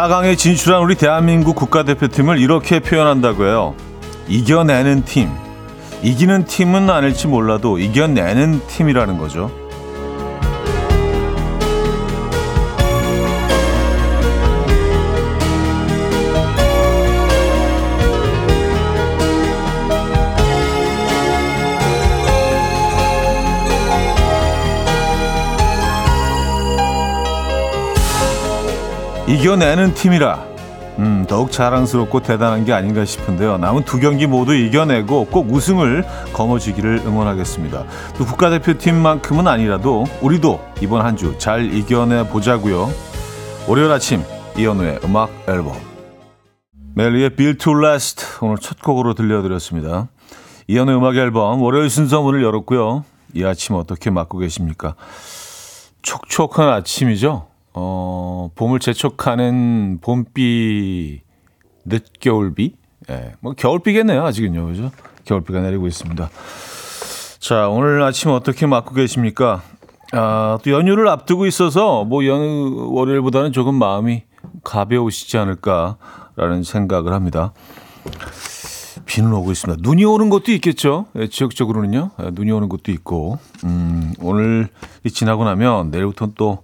4강에 0.00 0.38
진출한 0.38 0.80
우리 0.80 0.94
대한민국 0.94 1.54
국가대표팀을 1.56 2.38
이렇게 2.38 2.80
표현한다고 2.80 3.44
해요. 3.44 3.74
이겨내는 4.28 5.04
팀. 5.04 5.28
이기는 6.02 6.46
팀은 6.46 6.88
아닐지 6.88 7.26
몰라도 7.26 7.78
이겨내는 7.78 8.62
팀이라는 8.66 9.18
거죠. 9.18 9.50
이겨내는 29.30 29.94
팀이라 29.94 30.50
음, 30.98 31.24
더욱 31.28 31.50
자랑스럽고 31.52 32.20
대단한 32.20 32.64
게 32.64 32.72
아닌가 32.72 33.04
싶은데요. 33.04 33.56
남은 33.58 33.84
두 33.84 33.98
경기 34.00 34.26
모두 34.26 34.54
이겨내고 34.54 35.26
꼭 35.26 35.50
우승을 35.50 36.04
거머쥐기를 36.34 37.02
응원하겠습니다. 37.06 37.84
또 38.18 38.26
국가대표팀만큼은 38.26 39.46
아니라도 39.46 40.04
우리도 40.20 40.60
이번 40.82 41.02
한 41.06 41.16
주 41.16 41.38
잘 41.38 41.72
이겨내 41.72 42.28
보자고요. 42.28 42.90
월요일 43.68 43.90
아침 43.92 44.22
이현우의 44.58 45.00
음악 45.04 45.30
앨범 45.48 45.74
멜리의 46.96 47.30
Build 47.36 47.64
to 47.64 47.78
Last 47.86 48.26
오늘 48.42 48.58
첫 48.58 48.82
곡으로 48.82 49.14
들려드렸습니다. 49.14 50.08
이현우의 50.66 50.98
음악 50.98 51.16
앨범 51.16 51.62
월요일 51.62 51.88
순서 51.88 52.20
문을 52.20 52.42
열었고요. 52.42 53.04
이 53.34 53.44
아침 53.44 53.76
어떻게 53.76 54.10
맞고 54.10 54.38
계십니까? 54.38 54.96
촉촉한 56.02 56.68
아침이죠. 56.68 57.46
어, 57.72 58.50
봄을 58.54 58.80
재촉하는 58.80 59.98
봄비, 60.00 61.22
늦겨울비? 61.84 62.74
예, 63.10 63.32
뭐 63.40 63.52
겨울비겠네요, 63.52 64.24
아직은요. 64.24 64.66
그죠? 64.66 64.90
겨울비가 65.24 65.60
내리고 65.60 65.86
있습니다. 65.86 66.28
자, 67.38 67.68
오늘 67.68 68.02
아침 68.02 68.30
어떻게 68.30 68.66
맞고 68.66 68.94
계십니까? 68.94 69.62
아, 70.12 70.58
또 70.62 70.70
연휴를 70.70 71.08
앞두고 71.08 71.46
있어서 71.46 72.04
뭐 72.04 72.26
연, 72.26 72.40
월요일보다는 72.72 73.52
조금 73.52 73.76
마음이 73.76 74.24
가벼우시지 74.64 75.38
않을까라는 75.38 76.64
생각을 76.64 77.12
합니다. 77.12 77.52
비는 79.06 79.32
오고 79.32 79.50
있습니다. 79.52 79.82
눈이 79.82 80.04
오는 80.04 80.30
것도 80.30 80.52
있겠죠. 80.52 81.06
예, 81.16 81.28
지역적으로는요. 81.28 82.10
예, 82.22 82.30
눈이 82.32 82.50
오는 82.52 82.68
것도 82.68 82.92
있고, 82.92 83.38
음, 83.64 84.12
오늘 84.20 84.68
지나고 85.10 85.44
나면 85.44 85.90
내일부터는 85.90 86.34
또 86.36 86.62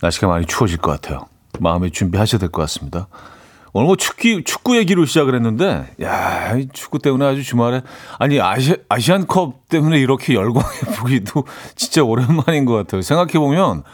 날씨가 0.00 0.26
많이 0.28 0.46
추워질 0.46 0.78
것 0.78 0.90
같아요. 0.90 1.26
마음에 1.58 1.90
준비하셔야 1.90 2.38
될 2.38 2.48
것 2.50 2.62
같습니다. 2.62 3.08
오늘 3.72 3.86
뭐 3.86 3.96
축구, 3.96 4.42
축구 4.42 4.76
얘기로 4.78 5.04
시작을 5.04 5.34
했는데, 5.34 5.86
야, 6.02 6.56
축구 6.72 6.98
때문에 6.98 7.24
아주 7.24 7.44
주말에, 7.44 7.82
아니, 8.18 8.40
아시, 8.40 8.76
아시안컵 8.88 9.68
때문에 9.68 10.00
이렇게 10.00 10.34
열광해 10.34 10.80
보기도 10.98 11.44
진짜 11.76 12.02
오랜만인 12.02 12.64
것 12.64 12.74
같아요. 12.74 13.02
생각해보면, 13.02 13.84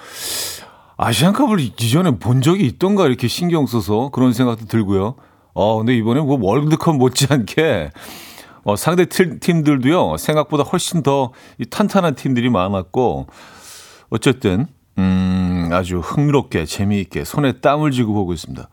아시안컵을 0.97 1.61
이전에 1.61 2.13
본 2.13 2.41
적이 2.41 2.65
있던가 2.65 3.07
이렇게 3.07 3.29
신경 3.29 3.67
써서 3.67 4.09
그런 4.15 4.33
생각도 4.33 4.65
들고요. 4.65 5.17
어, 5.53 5.77
근데 5.79 5.95
이번에 5.95 6.21
뭐 6.21 6.39
월드컵 6.41 6.97
못지않게, 6.97 7.91
어, 8.65 8.77
상대 8.77 9.05
팀들도요, 9.05 10.17
생각보다 10.17 10.63
훨씬 10.63 11.03
더 11.03 11.33
탄탄한 11.69 12.15
팀들이 12.15 12.49
많았고, 12.49 13.27
어쨌든, 14.09 14.69
음, 14.99 15.71
아주 15.73 15.99
흥미롭게 15.99 16.65
재미있게 16.65 17.25
손에 17.25 17.53
땀을 17.61 17.91
쥐고 17.91 18.15
보고 18.15 18.33
있습니다. 18.33 18.69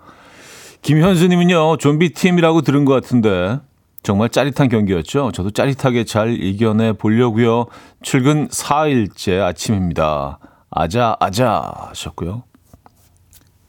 김현수님은요 0.81 1.77
좀비 1.77 2.13
팀이라고 2.13 2.61
들은 2.61 2.85
것 2.85 2.93
같은데 2.93 3.59
정말 4.03 4.29
짜릿한 4.29 4.67
경기였죠. 4.67 5.31
저도 5.33 5.51
짜릿하게 5.51 6.03
잘 6.03 6.33
이겨내 6.41 6.93
보려고요. 6.93 7.67
출근 8.01 8.47
4일째 8.49 9.41
아침입니다. 9.41 10.39
아자 10.69 11.15
아자 11.19 11.71
하셨고요. 11.89 12.43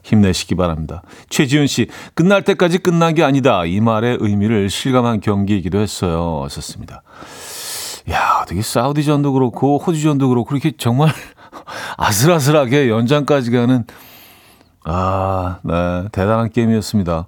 힘내시기 0.03 0.55
바랍니다. 0.55 1.01
최지훈 1.29 1.67
씨, 1.67 1.87
끝날 2.13 2.43
때까지 2.43 2.77
끝난 2.77 3.15
게 3.15 3.23
아니다. 3.23 3.65
이 3.65 3.79
말의 3.79 4.17
의미를 4.21 4.69
실감한 4.69 5.19
경기이기도 5.19 5.79
했어요. 5.79 6.41
하셨습니다. 6.43 7.01
야, 8.11 8.41
어떻게 8.43 8.61
사우디전도 8.61 9.33
그렇고 9.33 9.79
호주전도 9.79 10.29
그렇고 10.29 10.47
그렇게 10.47 10.73
정말 10.77 11.09
아슬아슬하게 11.97 12.89
연장까지 12.89 13.51
가는 13.51 13.85
아, 14.83 15.59
네, 15.63 16.07
대단한 16.11 16.49
게임이었습니다. 16.51 17.27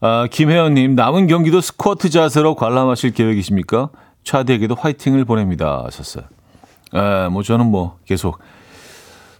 아, 0.00 0.26
김혜연 0.30 0.74
님, 0.74 0.94
남은 0.94 1.26
경기도 1.28 1.60
스쿼트 1.60 2.10
자세로 2.10 2.56
관람하실 2.56 3.12
계획이십니까? 3.12 3.90
차디에게도 4.24 4.74
화이팅을 4.74 5.24
보냅니다. 5.24 5.84
하셨어요. 5.86 6.24
에, 6.94 7.28
뭐 7.28 7.42
저는 7.42 7.66
뭐 7.66 7.98
계속 8.04 8.38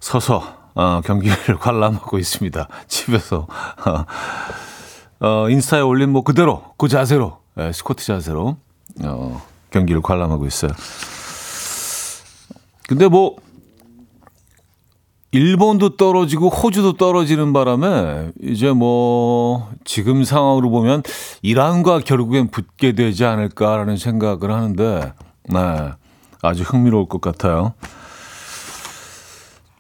서서 0.01 0.43
어, 0.75 1.01
경기를 1.05 1.57
관람하고 1.59 2.19
있습니다. 2.19 2.69
집에서 2.87 3.47
어, 5.21 5.49
인스타에 5.51 5.81
올린 5.81 6.11
뭐 6.11 6.23
그대로 6.23 6.63
그 6.77 6.89
자세로 6.89 7.39
에, 7.59 7.73
스쿼트 7.73 8.05
자세로 8.05 8.57
어, 9.05 9.43
경기를 9.71 10.01
관람하고 10.03 10.47
있어요. 10.47 10.71
근데 12.89 13.09
뭐 13.09 13.37
일본도 15.31 15.97
떨어지고 15.97 16.49
호주도 16.49 16.95
떨어지는 16.95 17.53
바람에 17.53 18.31
이제 18.43 18.73
뭐 18.73 19.71
지금 19.85 20.25
상황으로 20.25 20.71
보면 20.71 21.03
이란과 21.43 22.01
결국엔 22.01 22.49
붙게 22.49 22.93
되지 22.93 23.25
않을까라는 23.25 23.99
생각을 23.99 24.51
하는데 24.51 25.13
네. 25.51 25.91
아주 26.41 26.63
흥미로울 26.63 27.09
것 27.09 27.21
같아요. 27.21 27.75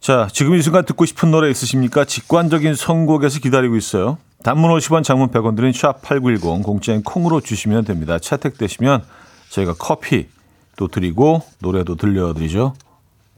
자, 0.00 0.28
지금 0.32 0.54
이 0.54 0.62
순간 0.62 0.84
듣고 0.84 1.04
싶은 1.06 1.30
노래 1.30 1.50
있으십니까? 1.50 2.04
직관적인 2.04 2.74
선곡에서 2.74 3.40
기다리고 3.40 3.76
있어요. 3.76 4.18
단문 4.42 4.70
50원, 4.70 5.02
장문 5.02 5.28
100원 5.30 5.56
드린 5.56 5.72
샵8910 5.72 6.62
공짜인 6.62 7.02
콩으로 7.02 7.40
주시면 7.40 7.84
됩니다. 7.84 8.18
채택되시면 8.18 9.04
저희가 9.50 9.74
커피 9.78 10.28
또 10.76 10.88
드리고 10.88 11.42
노래도 11.60 11.96
들려드리죠. 11.96 12.74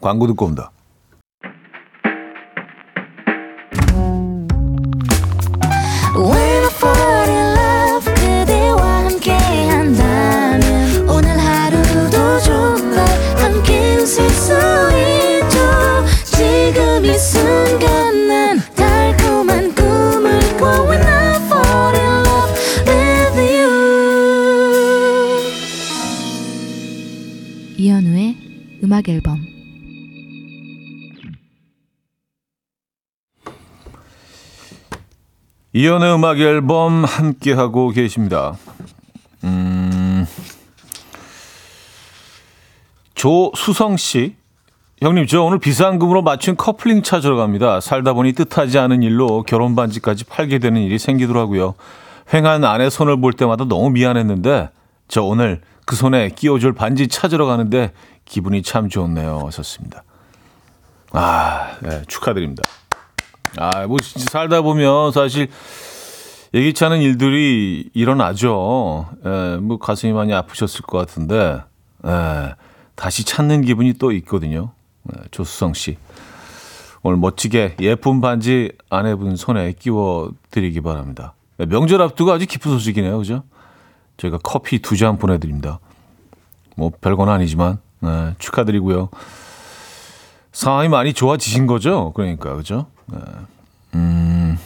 광고 0.01 0.27
듣고 0.27 0.45
옵니다. 0.45 0.71
음악 28.83 29.09
앨범 29.09 29.39
이연의 35.73 36.15
음악 36.15 36.39
앨범 36.41 37.05
함께 37.05 37.53
하고 37.55 37.89
계십니다. 37.89 38.59
음. 39.45 40.27
조수성 43.15 43.97
씨 43.97 44.35
형님, 45.01 45.27
저 45.27 45.41
오늘 45.43 45.59
비상금으로 45.59 46.21
맞춘 46.21 46.57
커플링 46.57 47.03
찾으러 47.03 47.37
갑니다. 47.37 47.81
살다 47.81 48.13
보니 48.13 48.35
뜻하지 48.35 48.79
않은 48.79 49.03
일로 49.03 49.43
결혼 49.45 49.75
반지까지 49.75 50.25
팔게 50.25 50.59
되는 50.59 50.83
일이 50.83 50.99
생기더라고요. 50.99 51.77
횡한 52.35 52.65
아내 52.65 52.91
손을 52.91 53.19
볼 53.23 53.33
때마다 53.33 53.65
너무 53.65 53.89
미안했는데, 53.89 54.69
저 55.09 55.23
오늘 55.23 55.63
그 55.91 55.97
손에 55.97 56.29
끼워줄 56.29 56.73
반지 56.73 57.09
찾으러 57.09 57.47
가는데 57.47 57.91
기분이 58.25 58.63
참 58.63 58.89
좋네요. 58.89 59.43
하셨습니다. 59.47 60.05
아, 61.11 61.79
네, 61.83 62.03
축하드립니다. 62.07 62.63
아, 63.59 63.89
뭐, 63.89 63.99
진짜 63.99 64.25
살다 64.31 64.63
보면 64.63 65.11
사실 65.11 65.49
예기치 66.55 66.85
않은 66.85 67.01
일들이 67.01 67.91
일어나죠. 67.93 69.09
예, 69.27 69.57
뭐, 69.61 69.81
가슴이 69.81 70.13
많이 70.13 70.33
아프셨을 70.33 70.83
것 70.83 70.97
같은데, 70.97 71.61
예, 72.07 72.55
다시 72.95 73.25
찾는 73.25 73.63
기분이 73.63 73.95
또 73.95 74.13
있거든요. 74.13 74.71
예, 75.13 75.23
조수성 75.33 75.75
씨. 75.75 75.97
오늘 77.03 77.19
멋지게 77.19 77.79
예쁜 77.81 78.21
반지 78.21 78.71
아내분 78.91 79.35
손에 79.35 79.73
끼워 79.73 80.31
드리기 80.53 80.83
바랍니다. 80.83 81.35
예, 81.59 81.67
명절 81.67 82.01
앞두고 82.01 82.31
아주 82.31 82.47
기쁜 82.47 82.71
소식이네요. 82.71 83.19
그죠? 83.19 83.43
저희가 84.21 84.39
커피 84.43 84.81
두 84.81 84.97
잔 84.97 85.17
보내드립니다. 85.19 85.81
뭐 86.77 86.91
별건 87.01 87.29
아니지만 87.29 87.79
네, 88.01 88.35
축하드리고요. 88.39 89.09
상황이 90.53 90.89
많이 90.89 91.13
좋아지신 91.13 91.67
거죠? 91.67 92.13
그러니까 92.15 92.55
그죠? 92.57 92.87
네. 93.07 93.19
음. 93.95 94.59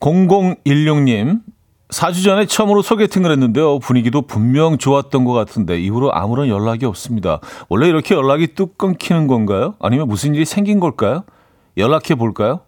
0016님 0.00 1.40
4주 1.88 2.24
전에 2.24 2.46
처음으로 2.46 2.80
소개팅을 2.80 3.30
했는데요. 3.30 3.78
분위기도 3.78 4.22
분명 4.22 4.78
좋았던 4.78 5.24
것 5.24 5.32
같은데 5.34 5.78
이후로 5.78 6.12
아무런 6.14 6.48
연락이 6.48 6.86
없습니다. 6.86 7.40
원래 7.68 7.86
이렇게 7.86 8.14
연락이 8.14 8.54
뚝 8.54 8.78
끊기는 8.78 9.26
건가요? 9.26 9.74
아니면 9.78 10.08
무슨 10.08 10.34
일이 10.34 10.44
생긴 10.46 10.80
걸까요? 10.80 11.24
연락해 11.76 12.14
볼까요? 12.16 12.60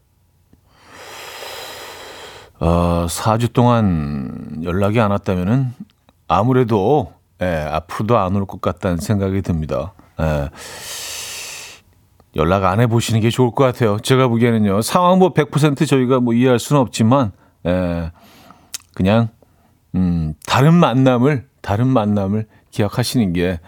어, 2.68 3.04
4주 3.10 3.52
동안 3.52 4.62
연락이 4.62 4.98
안 4.98 5.10
왔다면은 5.10 5.74
아무래도 6.28 7.12
예, 7.42 7.46
앞으로도 7.46 8.16
안 8.16 8.34
올 8.36 8.46
것 8.46 8.62
같다는 8.62 8.96
생각이 8.96 9.42
듭니다. 9.42 9.92
예. 10.18 10.48
연락 12.36 12.64
안 12.64 12.80
해보시는 12.80 13.20
게 13.20 13.28
좋을 13.28 13.50
것 13.50 13.64
같아요. 13.64 13.98
제가 14.00 14.28
보기에는요. 14.28 14.80
상황 14.80 15.18
뭐 15.18 15.34
100% 15.34 15.86
저희가 15.86 16.20
뭐 16.20 16.32
이해할 16.32 16.58
수는 16.58 16.80
없지만, 16.80 17.32
예, 17.66 18.12
그냥, 18.94 19.28
음, 19.94 20.32
다른 20.46 20.72
만남을, 20.72 21.46
다른 21.60 21.86
만남을 21.86 22.46
기억하시는 22.70 23.34
게 23.34 23.60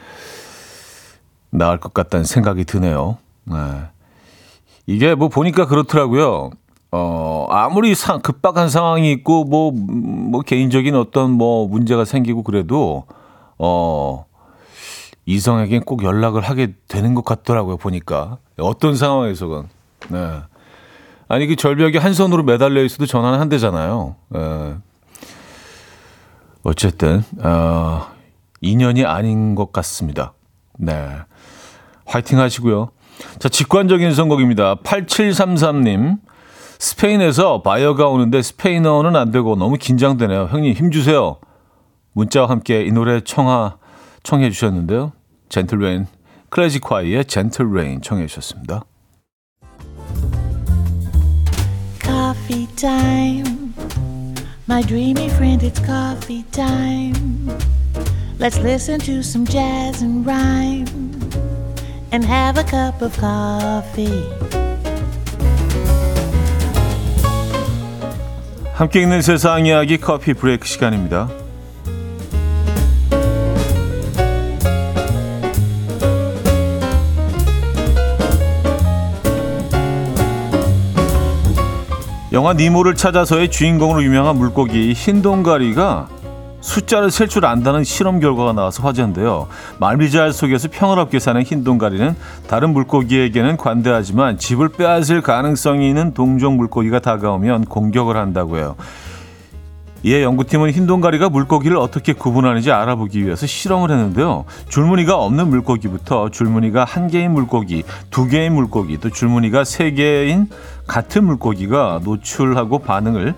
나을 1.50 1.78
것 1.78 1.92
같다는 1.92 2.24
생각이 2.24 2.64
드네요. 2.64 3.18
예. 3.52 3.56
이게 4.86 5.14
뭐 5.14 5.28
보니까 5.28 5.66
그렇더라고요. 5.66 6.50
어, 6.98 7.46
아무리 7.50 7.94
상, 7.94 8.20
급박한 8.22 8.70
상황이 8.70 9.12
있고, 9.12 9.44
뭐, 9.44 9.70
뭐, 9.70 10.40
개인적인 10.40 10.94
어떤 10.94 11.30
뭐 11.30 11.68
문제가 11.68 12.06
생기고 12.06 12.42
그래도, 12.42 13.04
어, 13.58 14.24
이성에겐 15.26 15.82
꼭 15.82 16.04
연락을 16.04 16.40
하게 16.40 16.74
되는 16.88 17.14
것 17.14 17.22
같더라고요, 17.24 17.76
보니까. 17.76 18.38
어떤 18.58 18.96
상황에서건. 18.96 19.68
네. 20.08 20.40
아니, 21.28 21.46
그 21.46 21.56
절벽에 21.56 21.98
한 21.98 22.14
손으로 22.14 22.42
매달려 22.44 22.82
있어도 22.82 23.04
전화는 23.04 23.40
한 23.40 23.50
대잖아요. 23.50 24.16
네. 24.30 24.76
어쨌든, 26.62 27.22
어, 27.42 28.06
인연이 28.62 29.04
아닌 29.04 29.54
것 29.54 29.70
같습니다. 29.70 30.32
네. 30.78 31.10
화이팅 32.06 32.38
하시고요. 32.38 32.88
자, 33.38 33.50
직관적인 33.50 34.14
선곡입니다. 34.14 34.76
8733님. 34.76 36.20
스페인에서 36.78 37.62
바이어가 37.62 38.08
오는데 38.08 38.42
스페인어는 38.42 39.16
안 39.16 39.30
되고 39.30 39.56
너무 39.56 39.76
긴장되네요. 39.76 40.48
형님 40.50 40.72
힘 40.74 40.90
주세요. 40.90 41.38
문자와 42.12 42.48
함께 42.48 42.82
이 42.84 42.92
노래 42.92 43.20
청하 43.20 43.76
청해 44.22 44.50
주셨는데요. 44.50 45.12
Gentle 45.48 45.83
Rain 45.83 46.06
클래지콰이의 46.48 47.24
Gentle 47.26 47.70
Rain 47.70 48.00
청해 48.02 48.26
주셨습니다. 48.26 48.84
Coffee 52.02 52.66
time. 52.76 53.74
My 54.68 54.82
dreamy 54.82 55.26
friend 55.26 55.64
it's 55.64 55.80
coffee 55.84 56.44
time. 56.50 57.48
Let's 58.38 58.58
listen 58.58 58.98
to 59.00 59.20
some 59.20 59.46
jazz 59.46 60.02
and 60.02 60.26
rhyme 60.26 60.86
and 62.12 62.24
have 62.24 62.58
a 62.58 62.64
cup 62.64 63.02
of 63.02 63.16
coffee. 63.18 64.45
함께 68.76 69.00
있는 69.00 69.22
세상 69.22 69.64
이야기 69.64 69.96
커피 69.96 70.34
브레이크 70.34 70.66
시간입니다. 70.66 71.30
영화 82.32 82.52
니모를 82.52 82.96
찾아서의 82.96 83.50
주인공으로 83.50 84.02
유명한 84.02 84.36
물고기 84.36 84.92
흰 84.92 85.22
동가리가 85.22 86.10
숫자를 86.66 87.12
셀 87.12 87.28
줄 87.28 87.46
안다는 87.46 87.84
실험 87.84 88.18
결과가 88.18 88.52
나와서 88.52 88.82
화제인데요. 88.82 89.46
말미잘 89.78 90.32
속에서 90.32 90.68
평화롭게 90.70 91.20
사는 91.20 91.40
흰 91.42 91.62
동가리는 91.62 92.16
다른 92.48 92.72
물고기에게는 92.72 93.56
관대하지만 93.56 94.36
집을 94.36 94.70
빼앗을 94.70 95.22
가능성이 95.22 95.88
있는 95.88 96.12
동종 96.12 96.56
물고기가 96.56 96.98
다가오면 96.98 97.66
공격을 97.66 98.16
한다고 98.16 98.58
해요. 98.58 98.74
이에 100.02 100.22
연구팀은 100.22 100.70
흰 100.72 100.86
동가리가 100.86 101.28
물고기를 101.28 101.76
어떻게 101.76 102.12
구분하는지 102.12 102.70
알아보기 102.72 103.24
위해서 103.24 103.46
실험을 103.46 103.90
했는데요. 103.90 104.44
줄무늬가 104.68 105.16
없는 105.16 105.48
물고기부터 105.48 106.30
줄무늬가 106.30 106.84
한 106.84 107.08
개인 107.08 107.32
물고기, 107.32 107.84
두 108.10 108.26
개인 108.26 108.54
물고기, 108.54 108.98
또 108.98 109.10
줄무늬가 109.10 109.64
세 109.64 109.92
개인 109.92 110.48
같은 110.86 111.24
물고기가 111.24 112.00
노출하고 112.04 112.80
반응을 112.80 113.34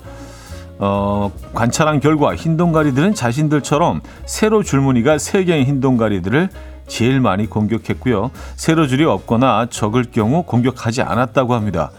어, 0.79 1.33
관찰한 1.55 2.01
결과 2.01 2.35
흰 2.35 2.57
동가리들은 2.57 3.15
자신들처럼 3.15 4.01
세로 4.27 4.63
줄무늬가 4.63 5.19
세 5.19 5.45
개인 5.45 5.67
흰 5.67 5.81
동가리들을 5.81 6.49
제일 6.87 7.21
많이 7.21 7.47
공격했고요. 7.47 8.31
세로줄이 8.57 9.05
없거나 9.05 9.67
적을 9.71 10.05
경우 10.11 10.43
공격하지 10.43 11.03
않았다고 11.03 11.55
합니다. 11.55 11.91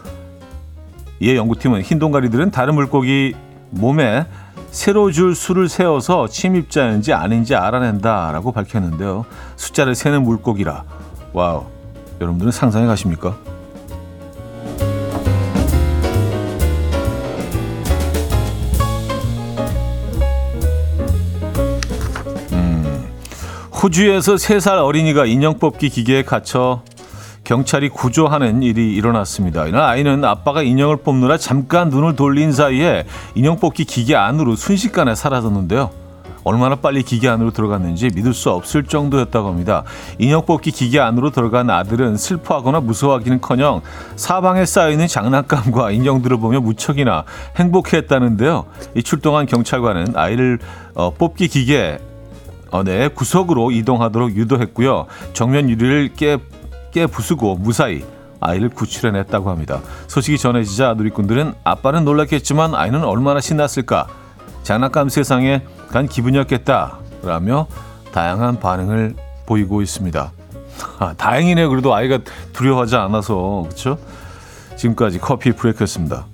이에 1.19 1.35
연구팀은 1.35 1.81
흰 1.81 1.99
동가리들은 1.99 2.51
다른 2.51 2.75
물고기 2.75 3.35
몸에 3.69 4.25
세로줄 4.71 5.35
수를 5.35 5.67
세워서 5.67 6.27
침입자인지 6.27 7.13
아닌지 7.13 7.55
알아낸다라고 7.55 8.51
밝혔는데요. 8.51 9.25
숫자를 9.55 9.95
세는 9.95 10.23
물고기라. 10.23 10.83
Wow. 11.33 11.65
여러분들은 12.21 12.51
상상이 12.51 12.85
가십니까? 12.85 13.37
호주에서 23.81 24.35
3살 24.35 24.83
어린이가 24.83 25.25
인형 25.25 25.57
뽑기 25.57 25.89
기계에 25.89 26.23
갇혀 26.23 26.81
경찰이 27.45 27.87
구조하는 27.87 28.61
일이 28.61 28.93
일어났습니다. 28.93 29.67
이날 29.67 29.83
아이는 29.83 30.25
아빠가 30.25 30.61
인형을 30.61 30.97
뽑느라 30.97 31.37
잠깐 31.37 31.89
눈을 31.89 32.17
돌린 32.17 32.51
사이에 32.51 33.05
인형 33.35 33.57
뽑기 33.57 33.85
기계 33.85 34.17
안으로 34.17 34.57
순식간에 34.57 35.15
사라졌는데요. 35.15 35.91
얼마나 36.43 36.75
빨리 36.75 37.03
기계 37.03 37.29
안으로 37.29 37.51
들어갔는지 37.51 38.09
믿을 38.13 38.33
수 38.33 38.49
없을 38.49 38.83
정도였다고 38.83 39.47
합니다. 39.47 39.85
인형 40.17 40.45
뽑기 40.45 40.71
기계 40.71 40.99
안으로 40.99 41.29
들어간 41.29 41.69
아들은 41.69 42.17
슬퍼하거나 42.17 42.81
무서워하기는커녕 42.81 43.81
사방에 44.17 44.65
쌓여있는 44.65 45.07
장난감과 45.07 45.91
인형들을 45.91 46.37
보며 46.37 46.59
무척이나 46.59 47.23
행복해했다는데요. 47.55 48.65
이 48.95 49.03
출동한 49.03 49.45
경찰관은 49.45 50.17
아이를 50.17 50.59
어, 50.95 51.11
뽑기 51.11 51.47
기계 51.47 51.99
어, 52.71 52.83
네, 52.83 53.07
구석으로 53.07 53.71
이동하도록 53.71 54.35
유도했고요. 54.35 55.07
정면 55.33 55.69
유리를 55.69 56.13
깨, 56.15 56.37
깨 56.91 57.07
부수고 57.07 57.55
무사히 57.55 58.03
아이를 58.39 58.69
구출해냈다고 58.69 59.49
합니다. 59.49 59.81
소식이 60.07 60.37
전해지자 60.37 60.93
누리꾼들은 60.93 61.53
아빠는 61.63 62.05
놀랐겠지만 62.05 62.75
아이는 62.75 63.03
얼마나 63.03 63.41
신났을까. 63.41 64.07
장난감 64.63 65.09
세상에 65.09 65.61
간 65.89 66.07
기분이었겠다. 66.07 66.99
라며 67.23 67.67
다양한 68.13 68.59
반응을 68.59 69.15
보이고 69.45 69.81
있습니다. 69.81 70.31
아, 70.99 71.13
다행이네요. 71.17 71.69
그래도 71.69 71.93
아이가 71.93 72.19
두려워하지 72.53 72.95
않아서. 72.95 73.63
그렇죠? 73.65 73.97
지금까지 74.77 75.19
커피 75.19 75.51
브레이크였습니다. 75.51 76.25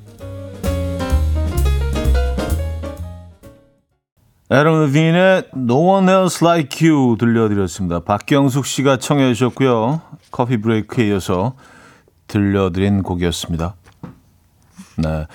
에런 4.52 4.86
루빈의 4.86 5.50
No 5.56 5.90
One 5.90 6.08
Else 6.08 6.46
Like 6.46 6.88
You 6.88 7.18
들려드렸습니다. 7.18 8.02
박경숙 8.02 8.68
씨가 8.68 8.98
청해 8.98 9.34
주셨고요. 9.34 10.02
커피 10.30 10.58
브레이크에 10.58 11.08
이어서 11.08 11.56
들려드린 12.28 13.02
곡이었습니다. 13.02 13.76
네. 14.98 15.26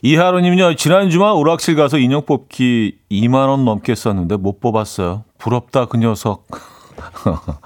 이하로 0.00 0.40
님은요, 0.40 0.76
지난 0.76 1.10
주말 1.10 1.32
오락실 1.32 1.76
가서 1.76 1.98
인형 1.98 2.24
뽑기 2.24 3.00
2만 3.10 3.48
원 3.48 3.66
넘게 3.66 3.94
썼는데 3.94 4.36
못 4.36 4.60
뽑았어요. 4.60 5.24
부럽다, 5.36 5.84
그 5.84 5.98
녀석. 5.98 6.46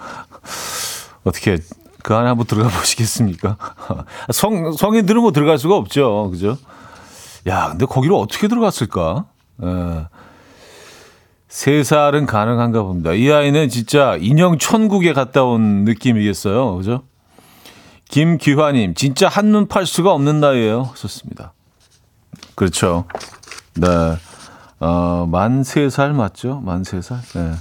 어떻게, 1.23 1.59
그 2.03 2.15
안에 2.17 2.29
한번 2.29 2.47
들어가 2.47 2.69
보시겠습니까? 2.77 3.57
성, 4.33 4.73
성인들은 4.73 5.21
뭐 5.21 5.31
들어갈 5.31 5.59
수가 5.59 5.77
없죠. 5.77 6.31
그죠? 6.31 6.59
야, 7.47 7.69
근데 7.71 7.87
거기로 7.87 8.19
어떻게 8.19 8.49
들어갔을까? 8.49 9.27
에. 9.63 10.18
세 11.49 11.83
살은 11.83 12.27
가능한가 12.27 12.83
봅니다. 12.83 13.13
이 13.13 13.31
아이는 13.31 13.69
진짜 13.69 14.17
인형 14.21 14.59
천국에 14.59 15.13
갔다 15.15 15.45
온 15.45 15.85
느낌이겠어요. 15.85 16.77
그죠? 16.77 17.03
김규화님, 18.11 18.95
진짜 18.95 19.29
한눈 19.29 19.67
팔 19.67 19.87
수가 19.87 20.13
없는 20.13 20.41
나이에요. 20.41 20.91
좋습니다. 20.95 21.53
그렇죠. 22.55 23.05
네. 23.75 23.87
어, 24.81 25.27
만 25.29 25.61
세 25.63 25.89
살 25.91 26.13
맞죠? 26.13 26.61
만 26.61 26.85
세 26.85 27.01
살? 27.03 27.21
네. 27.35 27.53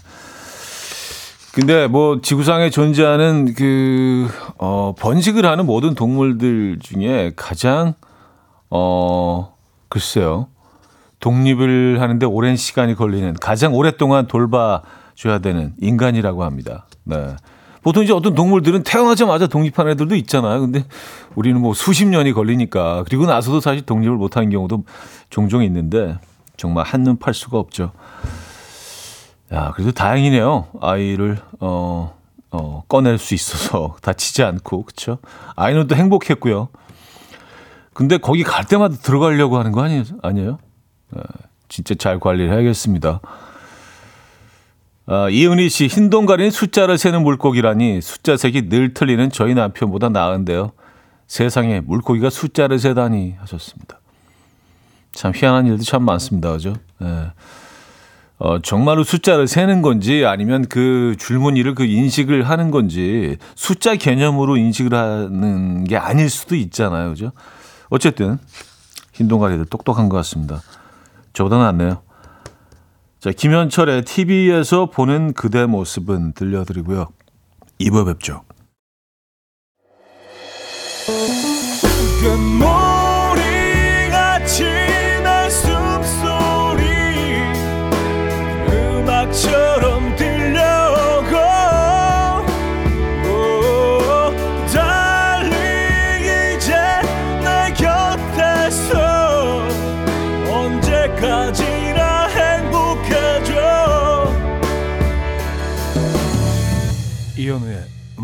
근데 1.54 1.88
뭐 1.88 2.22
지구상에 2.22 2.70
존재하는 2.70 3.54
그, 3.56 4.28
어, 4.58 4.94
번식을 5.00 5.46
하는 5.46 5.66
모든 5.66 5.96
동물들 5.96 6.78
중에 6.80 7.32
가장, 7.36 7.94
어, 8.70 9.56
글쎄요. 9.90 10.48
독립을 11.20 12.00
하는데 12.02 12.26
오랜 12.26 12.56
시간이 12.56 12.96
걸리는 12.96 13.34
가장 13.36 13.74
오랫동안 13.74 14.28
돌봐줘야 14.28 15.40
되는 15.42 15.74
인간이라고 15.80 16.44
합니다. 16.44 16.86
네. 17.04 17.36
보통 17.82 18.04
이제 18.04 18.12
어떤 18.12 18.36
동물들은 18.36 18.84
태어나자마자 18.84 19.48
독립하는 19.48 19.94
애들도 19.94 20.16
있잖아요. 20.16 20.60
근데 20.60 20.84
우리는 21.36 21.60
뭐 21.62 21.74
수십 21.74 22.06
년이 22.06 22.34
걸리니까 22.34 23.04
그리고 23.06 23.26
나서도 23.26 23.62
사실 23.62 23.86
독립을 23.86 24.18
못하는 24.18 24.50
경우도 24.50 24.84
종종 25.30 25.64
있는데 25.64 26.18
정말 26.58 26.86
한눈 26.86 27.18
팔 27.18 27.34
수가 27.34 27.58
없죠. 27.58 27.94
야, 29.54 29.72
그래도 29.74 29.92
다행이네요. 29.92 30.68
아이를 30.82 31.38
어, 31.62 32.14
어, 32.52 32.84
꺼낼 32.90 33.18
수 33.18 33.34
있어서 33.34 33.96
다치지 34.04 34.44
않고 34.44 34.84
그렇죠. 34.84 35.20
아이는 35.56 35.88
또 35.88 35.96
행복했고요. 35.96 36.68
근데 37.94 38.18
거기 38.18 38.44
갈 38.44 38.66
때마다 38.66 38.98
들어가려고 38.98 39.58
하는 39.58 39.72
거 39.72 39.82
아니에요? 39.82 40.04
아니에요? 40.22 40.60
네, 41.12 41.22
진짜 41.70 41.96
잘 41.96 42.20
관리를 42.20 42.52
해야겠습니다. 42.54 43.22
아, 45.10 45.30
이은희 45.30 45.70
씨, 45.70 45.88
흰동 45.88 46.26
가린 46.26 46.52
숫자를 46.52 46.98
세는 46.98 47.24
물고기라니 47.24 48.02
숫자 48.02 48.36
색이 48.36 48.70
늘 48.70 48.94
틀리는 48.94 49.30
저희 49.32 49.54
남편보다 49.54 50.10
나은데요. 50.10 50.72
세상에 51.28 51.80
물고기가 51.80 52.30
숫자를 52.30 52.78
세다니 52.80 53.36
하셨습니다. 53.40 54.00
참 55.14 55.32
희한한 55.34 55.66
일도 55.66 55.84
참 55.84 56.04
많습니다. 56.04 56.52
그죠? 56.52 56.76
네. 57.00 57.32
어, 58.40 58.60
정말로 58.60 59.04
숫자를 59.04 59.48
세는 59.48 59.82
건지 59.82 60.26
아니면 60.26 60.66
그 60.68 61.16
줄무늬를 61.18 61.74
그 61.74 61.86
인식을 61.86 62.48
하는 62.48 62.70
건지 62.70 63.38
숫자 63.56 63.96
개념으로 63.96 64.58
인식을 64.58 64.94
하는 64.94 65.86
게 65.86 65.98
아닐 65.98 66.30
수도 66.30 66.56
있잖아요. 66.56 67.10
그죠? 67.10 67.32
어쨌든 67.90 68.38
흰동가리들 69.14 69.66
똑똑한 69.66 70.08
것 70.10 70.18
같습니다. 70.18 70.62
저보다 71.38 71.58
낫네요. 71.60 72.02
자, 73.20 73.32
김현철의 73.32 74.06
TV에서 74.06 74.88
보는 74.90 75.34
그대 75.34 75.68
모습은 75.68 76.34
들려드리고요. 76.34 77.10
2부에 77.80 78.06
뵙죠. 78.08 78.42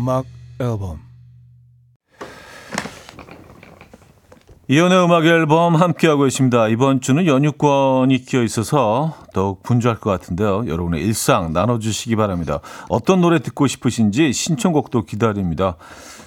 음악 0.04 0.26
앨범 0.60 0.98
이연의 4.68 5.02
음악 5.02 5.24
앨범 5.24 5.76
함께하고 5.76 6.26
있습니다. 6.26 6.68
이번 6.68 7.00
주는 7.00 7.24
연휴권이 7.26 8.26
끼어 8.26 8.42
있어서 8.42 9.14
더욱 9.32 9.62
분주할 9.62 9.98
것 9.98 10.10
같은데요. 10.10 10.64
여러분의 10.66 11.02
일상 11.02 11.54
나눠주시기 11.54 12.16
바랍니다. 12.16 12.60
어떤 12.90 13.22
노래 13.22 13.38
듣고 13.38 13.66
싶으신지 13.66 14.34
신청곡도 14.34 15.06
기다립니다. 15.06 15.76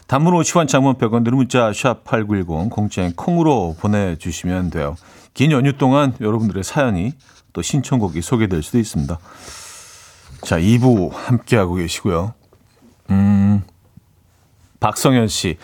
단문 0.07 0.33
50원 0.33 0.67
장문 0.67 0.95
100원 0.95 1.23
드는 1.23 1.37
문자 1.37 1.71
샵 1.71 2.03
8910 2.03 2.71
공짜인 2.71 3.13
콩으로 3.15 3.75
보내주시면 3.79 4.71
돼요. 4.71 4.95
긴 5.35 5.51
연휴 5.51 5.73
동안 5.73 6.15
여러분들의 6.19 6.63
사연이 6.63 7.11
또 7.53 7.61
신청곡이 7.61 8.23
소개될 8.23 8.63
수도 8.63 8.79
있습니다. 8.79 9.19
자, 10.41 10.57
2부 10.57 11.11
함께하고 11.13 11.75
계시고요. 11.75 12.36
음, 14.77 14.79
박성현 14.79 15.27
씨. 15.27 15.57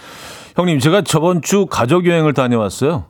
형님, 0.56 0.80
제가 0.80 1.02
저번 1.04 1.42
주 1.42 1.66
가족 1.66 2.06
여행을 2.06 2.34
다녀왔어요. 2.34 3.06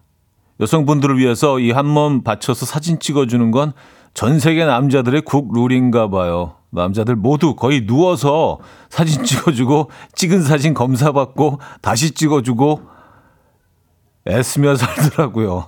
여성분들을 0.60 1.18
위해서 1.18 1.60
이 1.60 1.72
한 1.72 1.88
몸 1.88 2.24
바쳐서 2.24 2.66
사진 2.66 3.00
찍어주는 3.00 3.52
건 3.52 3.74
전 4.14 4.40
세계 4.40 4.64
남자들의 4.64 5.24
국 5.24 5.52
룰인가 5.54 6.08
봐요. 6.08 6.54
남자들 6.70 7.16
모두 7.16 7.56
거의 7.56 7.88
누워서 7.88 8.60
사진 8.90 9.24
찍어주고 9.24 9.90
찍은 10.14 10.44
사진 10.44 10.76
검사받고 10.76 11.60
다시 11.82 12.12
찍어주고 12.12 12.82
애쓰며 14.28 14.76
살더라고요. 14.76 15.66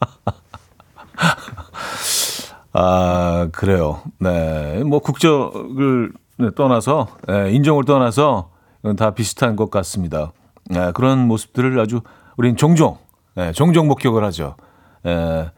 아, 2.72 3.48
그래요. 3.52 4.00
네. 4.18 4.82
뭐 4.84 5.00
국적을 5.00 6.12
떠나서, 6.56 7.06
네, 7.28 7.52
인종을 7.52 7.84
떠나서 7.84 8.48
다 8.96 9.12
비슷한 9.12 9.56
것 9.56 9.70
같습니다. 9.70 10.32
네, 10.68 10.92
그런 10.92 11.26
모습들을 11.26 11.78
아주 11.80 12.00
우리는 12.36 12.56
종종, 12.56 12.98
네, 13.34 13.52
종종 13.52 13.88
목격을 13.88 14.22
하죠. 14.24 14.56
네, 15.02 15.50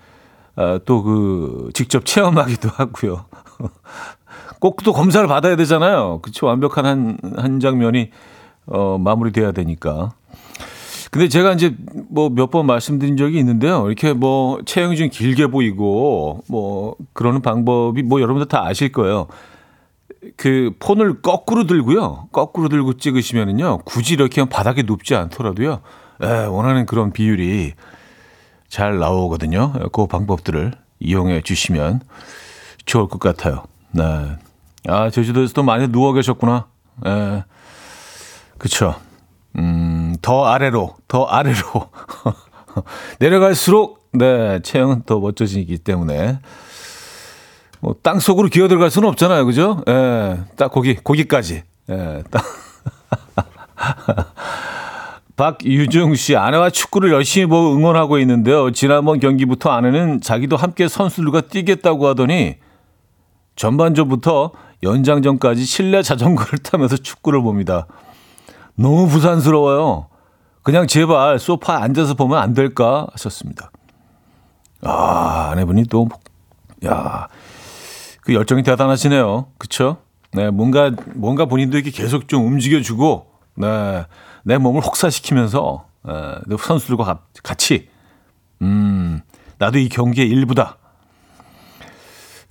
아, 0.57 0.79
또그 0.85 1.71
직접 1.75 2.05
체험하기도 2.07 2.69
하고요. 2.75 3.25
꼭 4.61 4.77
또 4.85 4.93
검사를 4.93 5.27
받아야 5.29 5.57
되잖아요. 5.57 6.21
그쵸 6.23 6.47
완벽한 6.47 6.87
한, 6.87 7.19
한 7.37 7.61
장면이 7.61 8.11
어, 8.67 8.97
마무리돼야 8.99 9.53
되니까. 9.53 10.13
근데 11.11 11.29
제가 11.29 11.53
이제 11.53 11.75
뭐 12.11 12.29
몇 12.31 12.51
번 12.51 12.67
말씀드린 12.67 13.17
적이 13.17 13.39
있는데요. 13.39 13.87
이렇게 13.87 14.13
뭐 14.13 14.59
체형이 14.65 14.97
좀 14.97 15.09
길게 15.09 15.47
보이고 15.49 16.41
뭐 16.49 16.97
그러는 17.13 17.43
방법이 17.43 18.03
뭐 18.03 18.21
여러분들 18.21 18.49
다 18.49 18.65
아실 18.67 18.93
거예요. 18.93 19.27
그 20.37 20.73
폰을 20.79 21.23
거꾸로 21.23 21.67
들고요. 21.67 22.29
거꾸로 22.33 22.69
들고 22.69 22.99
찍으시면은요. 22.99 23.79
굳이 23.85 24.15
이렇게 24.15 24.45
바닥에 24.45 24.83
눕지 24.83 25.15
않더라도요. 25.15 25.81
에, 26.23 26.27
예, 26.27 26.45
원하는 26.47 26.87
그런 26.87 27.13
비율이 27.13 27.75
잘 28.69 28.99
나오거든요. 28.99 29.73
그 29.93 30.07
방법들을 30.07 30.73
이용해 31.01 31.43
주시면 31.43 32.01
좋을 32.85 33.09
것 33.09 33.19
같아요. 33.21 33.65
네. 33.93 34.03
아, 34.89 35.11
제주도에서도 35.11 35.63
많이 35.63 35.89
누워 35.89 36.13
계셨구나. 36.13 36.67
예. 37.07 37.45
그쵸. 38.59 38.95
음, 39.59 40.15
더 40.23 40.47
아래로, 40.47 40.97
더 41.09 41.25
아래로. 41.25 41.57
내려갈수록, 43.19 44.09
네, 44.13 44.61
체형은 44.61 45.03
더 45.05 45.19
멋져지기 45.19 45.79
때문에. 45.79 46.41
뭐, 47.87 47.95
땅 48.03 48.19
속으로 48.19 48.49
기어 48.49 48.67
들어갈 48.67 48.91
수는 48.91 49.09
없잖아요. 49.11 49.47
그죠? 49.47 49.81
예, 49.87 50.41
딱 50.57 50.73
거기, 50.73 50.97
거기까지. 50.97 51.63
예, 51.89 52.25
딱. 52.33 52.45
박유중 55.37 56.17
씨, 56.17 56.35
아내와 56.35 56.71
축구를 56.71 57.13
열심히 57.13 57.47
보고 57.47 57.77
응원하고 57.77 58.19
있는데요. 58.19 58.73
지난번 58.73 59.21
경기부터 59.21 59.71
아내는 59.71 60.21
자기도 60.21 60.57
함께 60.57 60.89
선수들과 60.89 61.43
뛰겠다고 61.43 62.09
하더니 62.09 62.57
전반전부터 63.55 64.51
연장전까지 64.83 65.65
실내 65.65 66.03
자전거를 66.03 66.59
타면서 66.67 66.97
축구를 66.97 67.41
봅니다. 67.41 67.87
너무 68.75 69.07
부산스러워요. 69.07 70.09
그냥 70.65 70.89
제발 70.89 71.39
소파에 71.39 71.77
앉아서 71.77 72.15
보면 72.15 72.37
안 72.37 72.53
될까 72.53 73.07
하셨습니다. 73.13 73.71
아, 74.83 75.51
아내분이 75.53 75.85
또, 75.85 76.09
야, 76.85 77.29
그 78.27 78.35
열정이 78.35 78.65
대단하시네요. 78.65 79.47
그쵸? 79.57 79.99
네, 80.33 80.51
뭔가, 80.51 80.91
뭔가 81.15 81.45
본인도 81.45 81.77
이렇게 81.79 81.93
계속 81.93 82.27
좀 82.27 82.45
움직여주고, 82.45 83.27
네, 83.55 84.05
내 84.43 84.59
몸을 84.59 84.83
혹사시키면서, 84.83 85.87
네, 86.05 86.57
선수들과 86.59 87.21
같이, 87.45 87.89
음, 88.63 89.21
나도 89.59 89.79
이 89.79 89.89
경기의 89.89 90.29
일부다. 90.29 90.77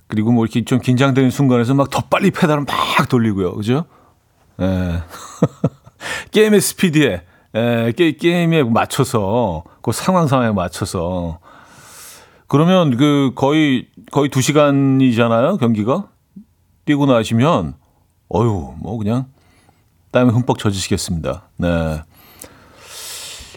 그리고 0.08 0.32
뭐 0.32 0.46
이렇게 0.46 0.64
좀 0.64 0.80
긴장되는 0.80 1.30
순간에서 1.30 1.74
막 1.74 1.90
더 1.90 2.00
빨리 2.00 2.30
페달을 2.30 2.64
막 2.64 3.08
돌리고요. 3.10 3.54
그죠? 3.54 3.84
예. 4.62 5.02
게임의 6.32 6.60
스피드에, 6.62 7.22
에, 7.54 7.92
게, 7.92 8.12
게임에 8.12 8.62
맞춰서, 8.62 9.62
그 9.82 9.92
상황 9.92 10.26
상황에 10.26 10.52
맞춰서. 10.52 11.38
그러면 12.48 12.96
그 12.96 13.32
거의, 13.34 13.88
거의 14.12 14.28
두 14.30 14.40
시간이잖아요, 14.40 15.56
경기가? 15.56 16.08
뛰고 16.84 17.06
나시면, 17.06 17.74
어유 18.34 18.74
뭐 18.78 18.98
그냥 18.98 19.26
땀에 20.12 20.30
흠뻑 20.30 20.58
젖으시겠습니다. 20.58 21.48
네. 21.58 22.02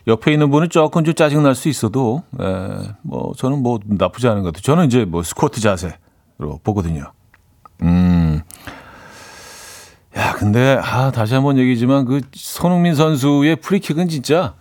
옆에 0.08 0.31
있는 0.34 0.50
분은 0.50 0.69
조금 0.69 1.03
좀 1.03 1.13
짜증 1.13 1.43
날 1.43 1.53
수 1.53 1.69
있어도, 1.69 2.24
에, 2.39 2.46
뭐, 3.03 3.34
저는 3.38 3.62
뭐 3.62 3.79
나쁘지 3.86 4.27
않은 4.27 4.41
것 4.41 4.53
같아요. 4.53 4.62
저는 4.63 4.86
이제 4.88 5.05
뭐 5.05 5.22
스쿼트 5.22 5.60
자세로 5.62 6.60
보거든요. 6.63 7.12
음. 7.84 8.41
야, 10.17 10.34
근데 10.34 10.79
아, 10.84 11.12
다시 11.12 11.36
한번 11.36 11.60
얘기지만 11.60 12.05
그 12.05 12.22
손흥민 12.34 12.96
선수의 12.96 13.58
프리킥은 13.58 14.10
진짜 14.10 14.55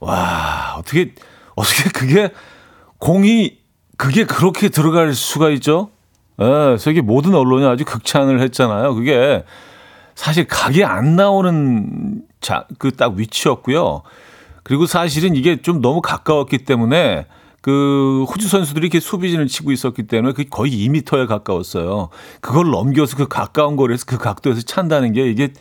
와, 0.00 0.74
어떻게 0.76 1.14
어떻게 1.54 1.88
그게 1.90 2.32
공이 3.02 3.58
그게 3.96 4.24
그렇게 4.24 4.68
들어갈 4.68 5.12
수가 5.12 5.50
있죠? 5.50 5.90
예, 6.40 6.76
세계 6.78 7.00
모든 7.00 7.34
언론이 7.34 7.66
아주 7.66 7.84
극찬을 7.84 8.40
했잖아요. 8.40 8.94
그게 8.94 9.42
사실 10.14 10.46
각이 10.46 10.84
안 10.84 11.16
나오는 11.16 12.22
자, 12.40 12.64
그 12.78 12.92
딱 12.92 13.14
위치였고요. 13.14 14.02
그리고 14.62 14.86
사실은 14.86 15.34
이게 15.34 15.60
좀 15.60 15.80
너무 15.80 16.00
가까웠기 16.00 16.58
때문에 16.58 17.26
그 17.60 18.24
호주 18.28 18.46
선수들이 18.46 18.86
이렇게 18.86 19.00
수비진을 19.00 19.48
치고 19.48 19.72
있었기 19.72 20.04
때문에 20.04 20.32
그게 20.32 20.48
거의 20.48 20.70
2미터에 20.70 21.26
가까웠어요. 21.26 22.08
그걸 22.40 22.70
넘겨서 22.70 23.16
그 23.16 23.26
가까운 23.26 23.74
거리에서 23.74 24.04
그 24.06 24.16
각도에서 24.16 24.62
찬다는 24.62 25.12
게 25.12 25.28
이게 25.28 25.52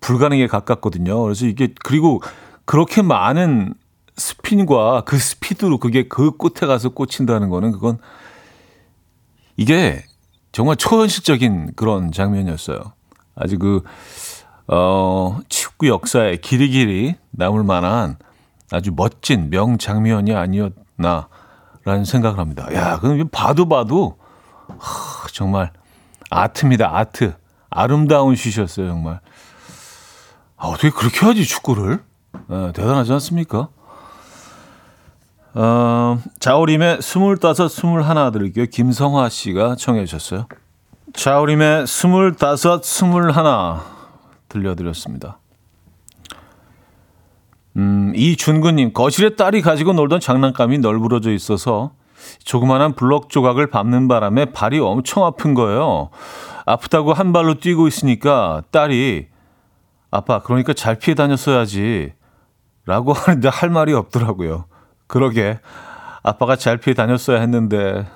불가능에 0.00 0.46
가깝거든요. 0.46 1.20
그래서 1.22 1.44
이게 1.44 1.70
그리고 1.82 2.22
그렇게 2.66 3.02
많은 3.02 3.74
스핀과 4.18 5.02
그 5.06 5.18
스피드로 5.18 5.78
그게 5.78 6.06
그 6.08 6.36
끝에 6.36 6.66
가서 6.66 6.90
꽂힌다는 6.90 7.48
거는 7.48 7.72
그건 7.72 7.98
이게 9.56 10.04
정말 10.52 10.76
초현실적인 10.76 11.72
그런 11.76 12.12
장면이었어요. 12.12 12.92
아주 13.34 13.58
그, 13.58 13.82
어, 14.66 15.38
축구 15.48 15.88
역사에 15.88 16.36
길이길이 16.36 17.14
남을 17.30 17.62
만한 17.62 18.16
아주 18.70 18.92
멋진 18.94 19.50
명장면이 19.50 20.34
아니었나라는 20.34 22.04
생각을 22.04 22.38
합니다. 22.38 22.68
야, 22.74 22.98
그럼 22.98 23.28
봐도 23.30 23.68
봐도 23.68 24.18
하, 24.78 25.28
정말 25.32 25.72
아트입니다. 26.30 26.96
아트. 26.96 27.34
아름다운 27.70 28.34
슛이었어요, 28.34 28.88
정말. 28.88 29.20
아, 30.56 30.66
어떻게 30.66 30.90
그렇게 30.90 31.24
하지, 31.24 31.44
축구를? 31.44 32.02
네, 32.48 32.72
대단하지 32.72 33.12
않습니까? 33.12 33.68
어, 35.60 36.20
자우림의 36.38 37.02
스물다섯, 37.02 37.68
스물하나 37.68 38.30
들을게요. 38.30 38.66
김성화 38.66 39.28
씨가 39.28 39.74
청해 39.74 40.04
주셨어요. 40.04 40.46
자우림의 41.12 41.84
스물다섯, 41.84 42.84
스물하나 42.84 43.82
들려드렸습니다. 44.48 45.40
음, 47.76 48.12
이준구님, 48.14 48.92
거실에 48.92 49.34
딸이 49.34 49.62
가지고 49.62 49.94
놀던 49.94 50.20
장난감이 50.20 50.78
널브러져 50.78 51.32
있어서 51.32 51.90
조그마한 52.44 52.94
블럭 52.94 53.28
조각을 53.28 53.68
밟는 53.68 54.06
바람에 54.06 54.52
발이 54.52 54.78
엄청 54.78 55.24
아픈 55.24 55.54
거예요. 55.54 56.10
아프다고 56.66 57.12
한 57.14 57.32
발로 57.32 57.58
뛰고 57.58 57.88
있으니까 57.88 58.62
딸이 58.70 59.26
아빠, 60.12 60.38
그러니까 60.38 60.72
잘 60.72 61.00
피해 61.00 61.16
다녔어야지. 61.16 62.12
라고 62.86 63.12
하는데 63.12 63.48
할 63.48 63.70
말이 63.70 63.92
없더라고요. 63.92 64.67
그러게. 65.08 65.58
아빠가 66.22 66.56
잘 66.56 66.76
피해 66.76 66.94
다녔어야 66.94 67.40
했는데. 67.40 68.06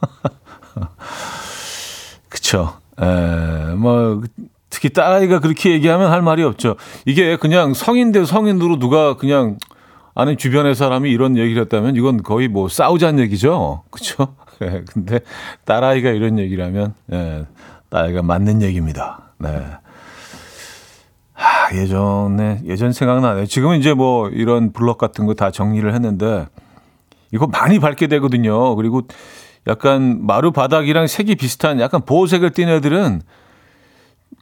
그쵸. 2.28 2.72
에, 3.00 3.74
뭐, 3.76 4.22
특히 4.70 4.88
딸아이가 4.88 5.38
그렇게 5.38 5.70
얘기하면 5.70 6.10
할 6.10 6.22
말이 6.22 6.42
없죠. 6.42 6.76
이게 7.06 7.36
그냥 7.36 7.74
성인 7.74 8.10
대 8.10 8.24
성인으로 8.24 8.78
누가 8.78 9.16
그냥 9.16 9.58
아는 10.14 10.36
주변의 10.36 10.74
사람이 10.74 11.10
이런 11.10 11.36
얘기를 11.36 11.62
했다면 11.62 11.96
이건 11.96 12.22
거의 12.22 12.48
뭐 12.48 12.68
싸우자는 12.68 13.22
얘기죠. 13.24 13.82
그쵸? 13.90 14.34
예, 14.62 14.84
근데 14.92 15.20
딸아이가 15.64 16.10
이런 16.10 16.38
얘기를 16.38 16.64
하면, 16.64 16.94
예, 17.12 17.46
딸아이가 17.90 18.22
맞는 18.22 18.62
얘기입니다. 18.62 19.32
네. 19.38 19.62
하, 21.42 21.74
예전에, 21.74 22.60
예전 22.66 22.92
생각나네요. 22.92 23.46
지금은 23.46 23.78
이제 23.80 23.94
뭐 23.94 24.28
이런 24.28 24.72
블럭 24.72 24.98
같은 24.98 25.26
거 25.26 25.34
다 25.34 25.50
정리를 25.50 25.92
했는데 25.92 26.46
이거 27.32 27.46
많이 27.46 27.78
밟게 27.78 28.06
되거든요. 28.06 28.74
그리고 28.76 29.02
약간 29.66 30.24
마루 30.26 30.52
바닥이랑 30.52 31.06
색이 31.06 31.36
비슷한 31.36 31.80
약간 31.80 32.02
보호색을 32.04 32.50
띤 32.50 32.68
애들은 32.68 33.22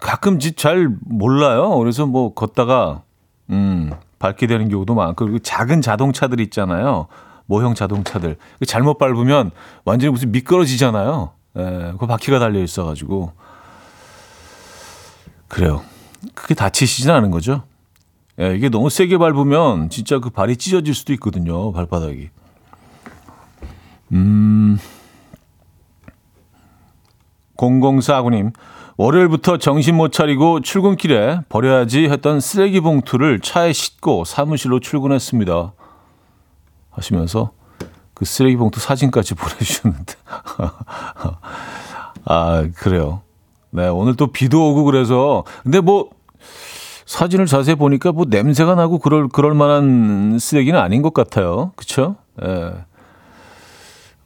가끔 0.00 0.38
잘 0.38 0.88
몰라요. 1.04 1.76
그래서 1.78 2.06
뭐 2.06 2.34
걷다가 2.34 3.02
음, 3.50 3.92
밟게 4.18 4.46
되는 4.46 4.68
경우도 4.68 4.94
많고 4.94 5.24
그리고 5.24 5.38
작은 5.38 5.82
자동차들 5.82 6.40
있잖아요. 6.40 7.06
모형 7.46 7.74
자동차들 7.74 8.36
잘못 8.66 8.98
밟으면 8.98 9.50
완전히 9.84 10.10
무슨 10.12 10.32
미끄러지잖아요. 10.32 11.30
예, 11.58 11.92
그 11.98 12.06
바퀴가 12.06 12.38
달려 12.38 12.60
있어 12.60 12.84
가지고 12.84 13.32
그래요. 15.48 15.82
크게 16.34 16.54
다치시진 16.54 17.10
않은 17.10 17.30
거죠. 17.30 17.62
예, 18.40 18.54
이게 18.54 18.68
너무 18.68 18.90
세게 18.90 19.18
밟으면 19.18 19.90
진짜 19.90 20.18
그 20.18 20.30
발이 20.30 20.56
찢어질 20.56 20.94
수도 20.94 21.12
있거든요. 21.14 21.72
발바닥이. 21.72 22.30
음. 24.12 24.78
0049님, 27.56 28.52
월요일부터 28.96 29.58
정신 29.58 29.96
못 29.96 30.12
차리고 30.12 30.60
출근길에 30.60 31.40
버려야지 31.48 32.04
했던 32.04 32.40
쓰레기 32.40 32.80
봉투를 32.80 33.40
차에 33.40 33.72
싣고 33.72 34.24
사무실로 34.24 34.80
출근했습니다. 34.80 35.72
하시면서 36.90 37.52
그 38.14 38.24
쓰레기 38.24 38.56
봉투 38.56 38.80
사진까지 38.80 39.34
보내주셨는데. 39.36 40.14
아, 42.24 42.68
그래요. 42.76 43.22
네, 43.70 43.88
오늘 43.88 44.16
또 44.16 44.28
비도 44.28 44.70
오고 44.70 44.84
그래서. 44.84 45.44
근데 45.62 45.80
뭐, 45.80 46.10
사진을 47.06 47.46
자세히 47.46 47.74
보니까 47.74 48.12
뭐 48.12 48.24
냄새가 48.28 48.74
나고 48.74 48.98
그럴, 48.98 49.28
그럴 49.28 49.54
만한 49.54 50.38
쓰레기는 50.38 50.78
아닌 50.78 51.02
것 51.02 51.12
같아요. 51.12 51.72
그쵸? 51.76 52.16
예. 52.42 52.46
네. 52.46 52.72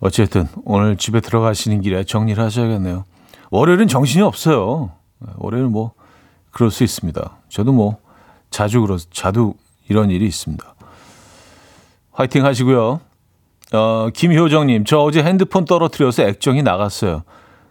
어쨌든 0.01 0.47
오늘 0.67 0.97
집에 0.97 1.21
들어가시는 1.21 1.81
길에 1.81 2.05
정리를 2.05 2.43
하셔야겠네요. 2.43 3.07
월요일은 3.51 3.89
정신이 3.89 4.23
없어요. 4.23 4.91
월요일은 5.37 5.73
뭐 5.73 5.93
그럴 6.51 6.71
수 6.71 6.85
있습니다. 6.85 7.39
저도 7.49 7.73
뭐 7.73 7.97
자주 8.51 8.83
그러 8.83 8.99
자주 9.11 9.55
이런 9.89 10.11
일이 10.11 10.27
있습니다. 10.27 10.75
화이팅 12.13 12.45
하시고요. 12.45 13.01
어, 13.73 14.09
김효정님, 14.13 14.85
저 14.85 14.99
어제 14.99 15.23
핸드폰 15.23 15.65
떨어뜨려서 15.65 16.25
액정이 16.25 16.63
나갔어요. 16.63 17.23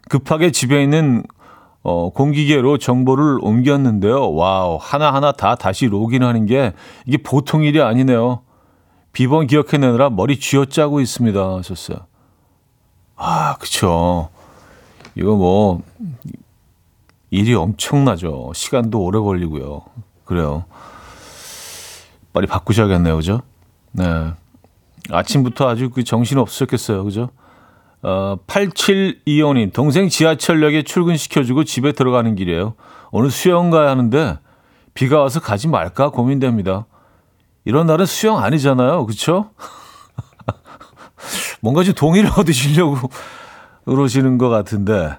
급하게 0.09 0.51
집에 0.51 0.81
있는 0.81 1.23
어, 1.83 2.09
공기계로 2.11 2.77
정보를 2.77 3.39
옮겼는데요. 3.41 4.33
Wow, 4.33 4.77
하나하나 4.79 5.33
다 5.33 5.55
다시 5.55 5.85
로그인하는 5.85 6.45
게 6.45 6.73
이게 7.05 7.17
보통 7.17 7.63
일이 7.63 7.81
아니네요. 7.81 8.41
비번 9.11 9.47
기억해내느라 9.47 10.09
머리 10.09 10.39
쥐어짜고 10.39 11.01
있습니다. 11.01 11.39
하셨어요. 11.57 11.99
아, 13.15 13.57
그쵸. 13.57 14.29
이거 15.15 15.35
뭐 15.35 15.81
일이 17.29 17.53
엄청나죠. 17.53 18.51
시간도 18.55 19.01
오래 19.03 19.19
걸리고요. 19.19 19.81
그래요. 20.25 20.65
빨리 22.31 22.47
바꾸셔야겠네요. 22.47 23.15
그죠? 23.17 23.41
네. 23.91 24.31
아침부터 25.11 25.67
아주 25.67 25.89
그 25.89 26.03
정신 26.03 26.37
없으셨겠어요. 26.39 27.03
그죠? 27.03 27.29
어, 28.03 28.37
8725님, 28.47 29.71
동생 29.73 30.09
지하철역에 30.09 30.83
출근시켜주고 30.83 31.63
집에 31.63 31.93
들어가는 31.93 32.35
길이에요. 32.35 32.75
오늘 33.11 33.31
수영 33.31 33.69
가야 33.69 33.89
하는데 33.89 34.37
비가 34.93 35.21
와서 35.21 35.39
가지 35.39 35.67
말까 35.67 36.09
고민됩니다. 36.09 36.85
이런 37.65 37.87
날은 37.87 38.05
수영 38.05 38.39
아니잖아요. 38.39 39.05
그쵸? 39.05 39.51
뭔가 41.61 41.83
좀 41.83 41.93
동의를 41.93 42.29
얻으시려고 42.37 42.97
그러시는 43.85 44.37
것 44.37 44.49
같은데 44.49 45.17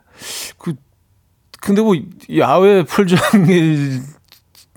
그 0.59 0.75
근데 1.61 1.81
뭐 1.81 1.95
야외 2.37 2.83
풀장일 2.83 4.03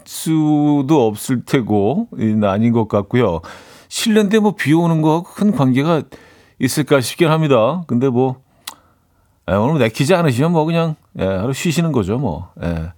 수도 0.06 1.06
없을 1.06 1.44
테고 1.44 2.08
아닌 2.44 2.72
것 2.72 2.88
같고요. 2.88 3.42
실내인데 3.90 4.40
뭐 4.40 4.56
비 4.56 4.74
오는 4.74 5.02
거큰 5.02 5.52
관계가 5.52 6.04
있을까 6.60 7.02
싶긴 7.02 7.30
합니다. 7.30 7.84
근데 7.88 8.10
뭐 8.10 8.42
에, 9.48 9.56
오늘 9.56 9.80
내키지 9.80 10.14
않으시면 10.14 10.52
뭐 10.52 10.66
그냥 10.66 10.96
예, 11.20 11.26
하루 11.26 11.54
쉬시는 11.54 11.92
거죠 11.92 12.18
뭐. 12.18 12.52
예. 12.64 12.92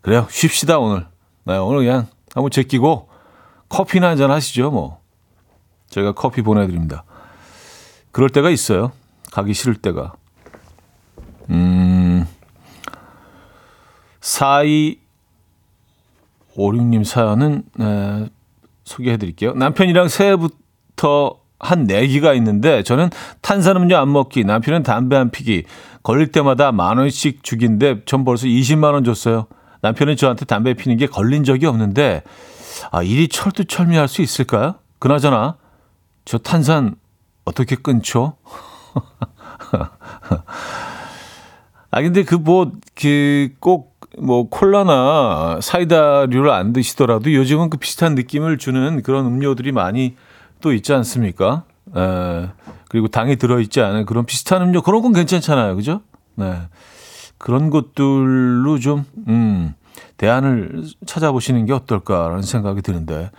그래요 0.00 0.26
쉽시다 0.30 0.78
오늘. 0.78 1.06
네, 1.44 1.56
오늘 1.56 1.80
그냥 1.80 2.06
한번 2.34 2.50
제끼고 2.50 3.08
커피나 3.68 4.08
한잔 4.08 4.30
하시죠 4.30 4.70
뭐. 4.70 5.00
제가 5.88 6.12
커피 6.12 6.42
보내드립니다. 6.42 7.04
그럴 8.12 8.30
때가 8.30 8.50
있어요. 8.50 8.92
가기 9.30 9.54
싫을 9.54 9.76
때가. 9.76 10.14
음, 11.50 12.26
4256님 14.20 17.04
사연은, 17.04 17.64
네, 17.74 18.28
소개해 18.84 19.18
드릴게요. 19.18 19.52
남편이랑 19.54 20.08
새해부터 20.08 21.41
한 21.62 21.84
내기가 21.84 22.34
있는데 22.34 22.82
저는 22.82 23.08
탄산음료 23.40 23.96
안 23.96 24.12
먹기, 24.12 24.44
남편은 24.44 24.82
담배 24.82 25.16
안 25.16 25.30
피기. 25.30 25.64
걸릴 26.02 26.32
때마다 26.32 26.72
만 26.72 26.98
원씩 26.98 27.42
주기인데 27.44 28.04
전 28.04 28.24
벌써 28.24 28.46
20만 28.46 28.92
원 28.92 29.04
줬어요. 29.04 29.46
남편은 29.80 30.16
저한테 30.16 30.44
담배 30.44 30.74
피는 30.74 30.96
게 30.98 31.06
걸린 31.06 31.44
적이 31.44 31.66
없는데 31.66 32.22
아, 32.90 33.02
일이 33.02 33.28
철두철미할 33.28 34.08
수 34.08 34.20
있을까요? 34.20 34.74
그나저나 34.98 35.56
저 36.24 36.38
탄산 36.38 36.96
어떻게 37.44 37.76
끊죠? 37.76 38.36
아, 41.90 42.00
근데 42.02 42.24
그 42.24 42.34
뭐, 42.34 42.72
그 42.94 43.48
꼭 43.60 43.92
뭐 44.18 44.48
콜라나 44.48 45.58
사이다류를 45.62 46.50
안 46.50 46.72
드시더라도 46.72 47.32
요즘은 47.32 47.70
그 47.70 47.78
비슷한 47.78 48.14
느낌을 48.14 48.58
주는 48.58 49.02
그런 49.02 49.26
음료들이 49.26 49.72
많이 49.72 50.16
또 50.62 50.72
있지 50.72 50.94
않습니까? 50.94 51.64
에, 51.94 52.48
그리고 52.88 53.08
당이 53.08 53.36
들어있지 53.36 53.82
않은 53.82 54.06
그런 54.06 54.24
비슷한 54.24 54.62
음료 54.62 54.80
그런 54.80 55.02
건 55.02 55.12
괜찮잖아요. 55.12 55.76
그죠? 55.76 56.00
네. 56.36 56.54
그런 57.36 57.68
것들로 57.68 58.78
좀, 58.78 59.04
음, 59.28 59.74
대안을 60.16 60.84
찾아보시는 61.04 61.66
게 61.66 61.72
어떨까라는 61.72 62.42
생각이 62.42 62.80
드는데 62.80 63.30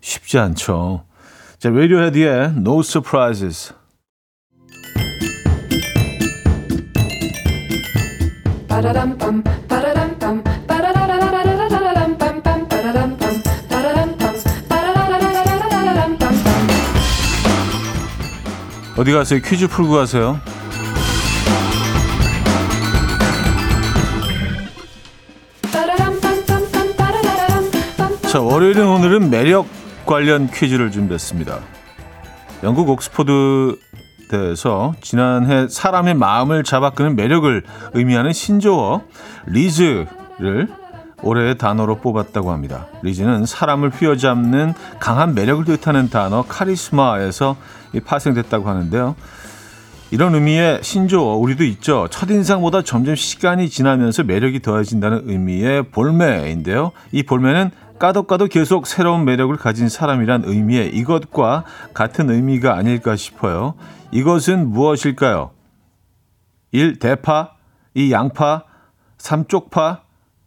쉽지 0.00 0.38
않죠. 0.38 1.04
자, 1.58 1.70
Radiohead의 1.70 2.54
No 2.56 2.80
Surprises. 2.80 3.74
어디 18.96 19.12
가세요? 19.12 19.40
퀴즈 19.44 19.68
풀고 19.68 19.92
가세요. 19.92 20.40
자, 28.30 28.40
월요일은 28.40 28.86
오늘은 28.86 29.28
매력 29.30 29.66
관련 30.06 30.50
퀴즈를 30.50 30.90
준비했습니다. 30.90 31.58
영국 32.62 32.88
옥스퍼드대에서 32.88 33.76
지난해 35.02 35.68
사람의 35.68 36.14
마음을 36.14 36.64
잡아끄는 36.64 37.16
매력을 37.16 37.62
의미하는 37.92 38.32
신조어 38.32 39.02
리즈를 39.46 40.68
올해의 41.22 41.58
단어로 41.58 41.96
뽑았다고 41.96 42.52
합니다. 42.52 42.86
리즈는 43.02 43.46
사람을 43.46 43.90
휘어잡는 43.90 44.74
강한 45.00 45.34
매력을 45.34 45.64
뜻하는 45.64 46.10
단어 46.10 46.42
카리스마에서 46.42 47.56
파생됐다고 48.04 48.68
하는데요. 48.68 49.16
이런 50.10 50.34
의미의 50.34 50.80
신조어 50.82 51.34
우리도 51.34 51.64
있죠. 51.64 52.06
첫인상보다 52.10 52.82
점점 52.82 53.16
시간이 53.16 53.68
지나면서 53.68 54.22
매력이 54.22 54.60
더해진다는 54.60 55.22
의미의 55.28 55.90
볼매인데요. 55.90 56.92
이 57.10 57.24
볼매는 57.24 57.70
까덕까덕 57.98 58.50
계속 58.50 58.86
새로운 58.86 59.24
매력을 59.24 59.56
가진 59.56 59.88
사람이란 59.88 60.42
의미의 60.44 60.94
이것과 60.94 61.64
같은 61.92 62.30
의미가 62.30 62.76
아닐까 62.76 63.16
싶어요. 63.16 63.74
이것은 64.12 64.68
무엇일까요? 64.68 65.50
1. 66.72 66.98
대파 66.98 67.52
2. 67.94 68.12
양파 68.12 68.64
3. 69.18 69.46
쪽파 69.46 70.02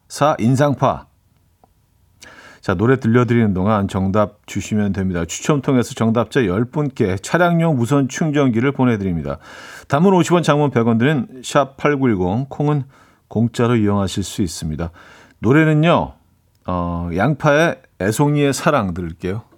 4. 0.10 0.36
인상파 0.39 1.06
자, 2.62 2.74
노래 2.74 3.00
들려드리는 3.00 3.54
동안 3.54 3.88
정답 3.88 4.45
주시면 4.45 4.91
됩니다. 4.91 5.24
추첨 5.26 5.62
통해서 5.62 5.93
정답자 5.93 6.41
10분께 6.41 7.22
차량용 7.24 7.78
무선 7.78 8.10
충전기를 8.10 8.74
보내드립니다. 8.74 9.38
단문 9.88 10.13
50원, 10.13 10.43
장문 10.43 10.72
100원 10.72 11.00
드는 11.00 11.41
샵8910, 11.41 12.50
콩은 12.50 12.84
공짜로 13.30 13.78
이용하실 13.78 14.24
수 14.24 14.41
있습니다. 14.41 14.91
노래는요, 15.39 16.13
어, 16.67 17.10
양파의 17.15 17.78
애송이의 18.02 18.54
사랑 18.54 18.93
들을게요. 18.93 19.48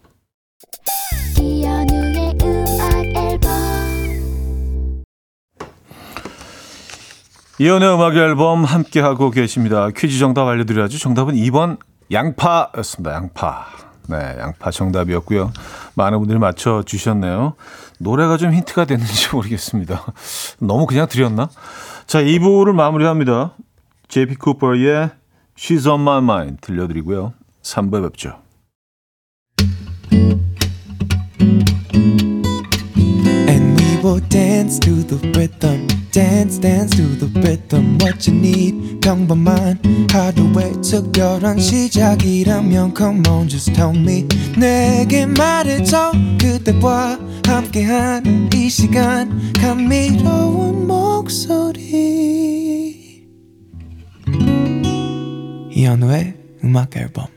이연의 7.62 7.94
음악 7.94 8.16
앨범 8.16 8.64
함께하고 8.64 9.30
계십니다. 9.30 9.88
퀴즈 9.96 10.18
정답 10.18 10.48
알려드려야죠. 10.48 10.98
정답은 10.98 11.36
2번 11.36 11.78
양파였습니다. 12.12 13.14
양파. 13.14 13.68
네, 14.10 14.18
양파 14.40 14.72
정답이었고요. 14.72 15.52
많은 15.94 16.18
분들이 16.18 16.40
맞춰주셨네요. 16.40 17.54
노래가 18.00 18.38
좀 18.38 18.52
힌트가 18.52 18.86
됐는지 18.86 19.30
모르겠습니다. 19.36 20.04
너무 20.60 20.88
그냥 20.88 21.08
드렸나? 21.08 21.52
자, 22.08 22.24
2부를 22.24 22.74
마무리합니다. 22.74 23.54
JP 24.08 24.38
쿠퍼의 24.38 25.12
She's 25.56 25.88
on 25.88 26.02
my 26.02 26.18
mind 26.18 26.62
들려드리고요. 26.62 27.34
3부에 27.62 28.02
뵙죠. 28.02 28.40
Dance 36.12 36.60
dance 36.60 36.96
to 36.96 37.04
the 37.18 37.28
rhythm 37.40 37.98
what 38.02 38.30
you 38.30 38.38
need. 38.38 39.00
평범한 39.00 39.80
하루의 40.12 40.74
특별한 40.82 41.60
시작이라면 41.60 42.94
come 42.96 43.24
on 43.30 43.48
just 43.48 43.74
tell 43.74 43.96
me. 43.96 44.28
내게 44.58 45.26
말해줘. 45.26 46.12
그대와 46.40 47.18
함께한 47.46 48.50
이 48.54 48.70
시간. 48.70 49.54
감미로운 49.54 50.86
목소리. 50.88 51.82
이현우의 55.72 56.36
음악 56.64 56.96
앨범. 56.98 57.28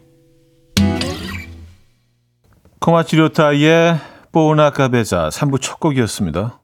코마치료타의 2.80 3.98
Por 4.33 4.51
Una 4.51 4.70
Cabeza 4.70 5.30
3부 5.30 5.60
첫 5.62 5.80
곡이었습니다. 5.80 6.63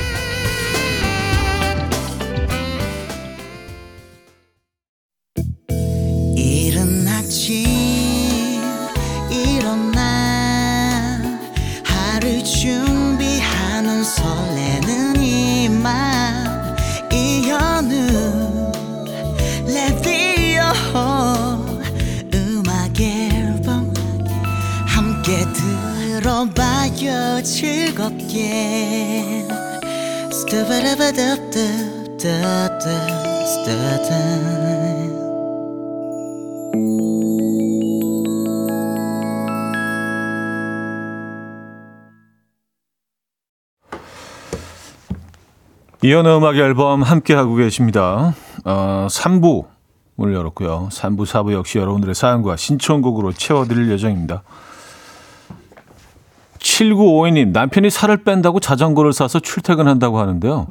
이연의 46.03 46.37
음악 46.37 46.55
앨범 46.55 47.03
함께 47.03 47.35
하고 47.35 47.53
계십니다. 47.53 48.33
어, 48.65 49.05
3부 49.11 49.67
문을 50.15 50.33
열었고요. 50.33 50.89
3부, 50.91 51.27
4부 51.27 51.53
역시 51.53 51.77
여러분들의 51.77 52.15
사연과 52.15 52.55
신청곡으로 52.55 53.33
채워드릴 53.33 53.91
예정입니다. 53.91 54.41
7952님, 56.57 57.51
남편이 57.51 57.91
살을 57.91 58.23
뺀다고 58.23 58.59
자전거를 58.59 59.13
사서 59.13 59.39
출퇴근한다고 59.39 60.17
하는데요. 60.17 60.67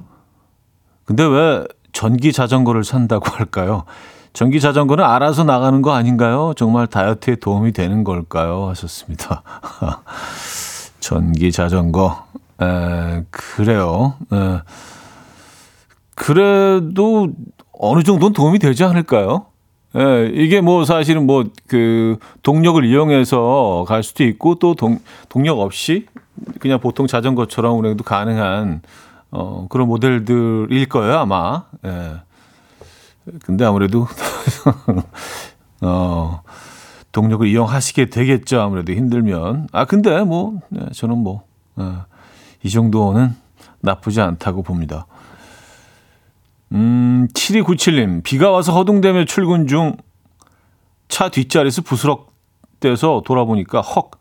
근데 1.05 1.25
왜 1.25 1.67
전기 1.93 2.33
자전거를 2.33 2.85
산다고 2.85 3.31
할까요? 3.37 3.85
전기 4.33 4.61
자전거는 4.61 5.05
알아서 5.05 5.45
나가는 5.45 5.83
거 5.83 5.93
아닌가요? 5.93 6.53
정말 6.57 6.87
다이어트에 6.87 7.37
도움이 7.37 7.73
되는 7.73 8.05
걸까요? 8.05 8.69
하셨습니다. 8.69 9.43
전기 11.01 11.51
자전거. 11.51 12.25
에, 12.63 13.25
그래요. 13.31 14.15
에, 14.33 14.61
그래도 16.15 17.29
어느 17.73 18.03
정도는 18.03 18.33
도움이 18.33 18.59
되지 18.59 18.85
않을까요? 18.85 19.47
예, 19.97 20.31
이게 20.33 20.61
뭐 20.61 20.85
사실은 20.85 21.27
뭐 21.27 21.45
그 21.67 22.19
동력을 22.43 22.85
이용해서 22.85 23.85
갈 23.89 24.03
수도 24.03 24.25
있고 24.25 24.57
또 24.57 24.75
동, 24.75 24.99
동력 25.29 25.59
없이 25.61 26.07
그냥 26.59 26.81
보통 26.81 27.07
자전거처럼 27.07 27.79
운행도 27.79 28.03
가능한 28.05 28.83
어, 29.31 29.67
그런 29.69 29.89
모델들일 29.89 30.89
거예요, 30.89 31.19
아마. 31.19 31.65
예. 31.85 32.21
근데 33.45 33.65
아무래도 33.65 34.07
어, 35.83 36.43
동력을 37.13 37.47
이용하시게 37.47 38.07
되겠죠. 38.07 38.61
아무래도 38.61 38.93
힘들면. 38.93 39.69
아, 39.73 39.85
근데 39.85 40.21
뭐 40.23 40.61
네, 40.69 40.87
저는 40.93 41.19
뭐 41.19 41.45
어, 41.77 42.05
이 42.63 42.71
정도는 42.71 43.37
나쁘지 43.81 44.21
않다고 44.21 44.63
봅니다. 44.63 45.07
음, 46.73 47.29
7297님, 47.35 48.23
비가 48.23 48.51
와서 48.51 48.73
허둥대며 48.73 49.25
출근 49.25 49.67
중 49.67 49.97
차 51.11 51.29
뒷자리에서 51.29 51.83
부스럭대서 51.83 53.23
돌아보니까 53.27 53.83
헉, 53.83 54.13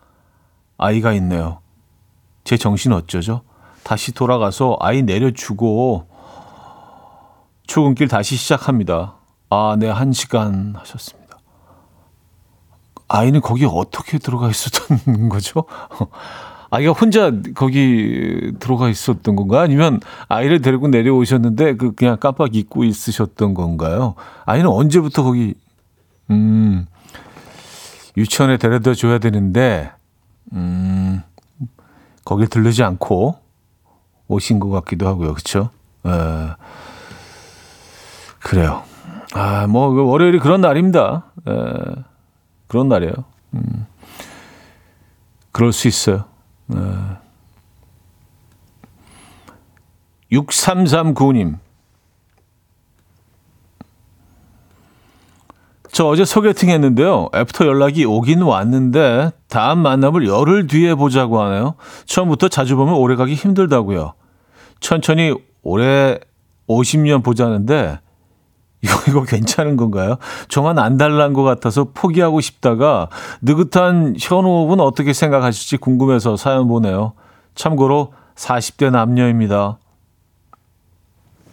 아이가 0.78 1.14
있네요. 1.14 1.60
제 2.44 2.58
정신 2.58 2.92
어쩌죠? 2.92 3.44
다시 3.90 4.12
돌아가서 4.12 4.78
아이 4.80 5.02
내려주고 5.02 6.06
출근길 7.66 8.08
다시 8.08 8.36
시작합니다. 8.36 9.16
아, 9.50 9.78
네, 9.80 9.90
한 9.90 10.14
시간 10.14 10.76
하셨습니다. 10.76 11.40
아이는 13.08 13.42
거기 13.42 13.66
어떻게 13.66 14.20
들어가 14.20 14.48
있었던 14.48 15.30
거죠? 15.30 15.64
아이가 16.70 16.92
혼자 16.92 17.32
거기 17.56 18.54
들어가 18.60 18.90
있었던 18.90 19.36
건가? 19.36 19.62
아니면 19.62 20.02
아이를 20.28 20.62
데리고 20.62 20.88
내려오셨는데 20.88 21.78
그 21.78 21.96
그냥 21.96 22.18
깜빡 22.20 22.56
잊고 22.56 22.84
있으셨던 22.84 23.56
건가요? 23.56 24.14
아이는 24.46 24.70
언제부터 24.70 25.24
거기 25.24 25.56
음 26.30 26.86
유치원에 28.18 28.58
데려다 28.58 28.94
줘야 28.94 29.18
되는데 29.18 29.90
음 30.54 31.24
거기 32.24 32.46
들르지 32.46 32.84
않고 32.84 33.49
오신 34.30 34.60
것 34.60 34.70
같기도 34.70 35.08
하고요. 35.08 35.34
그렇죠? 35.34 35.70
에, 36.06 36.10
그래요. 38.40 38.84
아, 39.34 39.68
뭐그 39.68 40.06
월요일이 40.06 40.40
그런 40.40 40.62
날입니다. 40.62 41.26
에, 41.48 41.52
그런 42.68 42.88
날이에요. 42.88 43.14
음. 43.56 43.86
그럴 45.52 45.74
수 45.74 45.88
있어요. 45.88 46.24
네. 46.68 46.80
6339님. 50.32 51.58
저 55.92 56.06
어제 56.06 56.24
소개팅 56.24 56.70
했는데요. 56.70 57.30
애프터 57.36 57.66
연락이 57.66 58.06
오긴 58.06 58.44
왔는데 58.44 59.32
다음 59.48 59.80
만남을 59.80 60.28
열흘 60.28 60.68
뒤에 60.68 60.94
보자고 60.94 61.42
하네요. 61.42 61.74
처음부터 62.06 62.48
자주 62.48 62.76
보면 62.76 62.94
오래 62.94 63.16
가기 63.16 63.34
힘들다고요. 63.34 64.14
천천히 64.80 65.34
오래 65.62 66.20
50년 66.68 67.24
보자는데 67.24 68.00
이거, 68.82 68.94
이거 69.10 69.24
괜찮은 69.24 69.76
건가요? 69.76 70.18
저만 70.48 70.80
안 70.80 70.98
달란 70.98 71.34
것 71.34 71.44
같아서 71.44 71.88
포기하고 71.94 72.40
싶다가 72.40 73.10
느긋한 73.42 74.16
현호흡은 74.20 74.80
어떻게 74.80 75.14
생각하실지 75.14 75.78
궁금해서 75.78 76.38
사연 76.38 76.68
보내요. 76.68 77.14
참고로 77.56 78.14
40대 78.36 78.90
남녀입니다. 78.92 79.80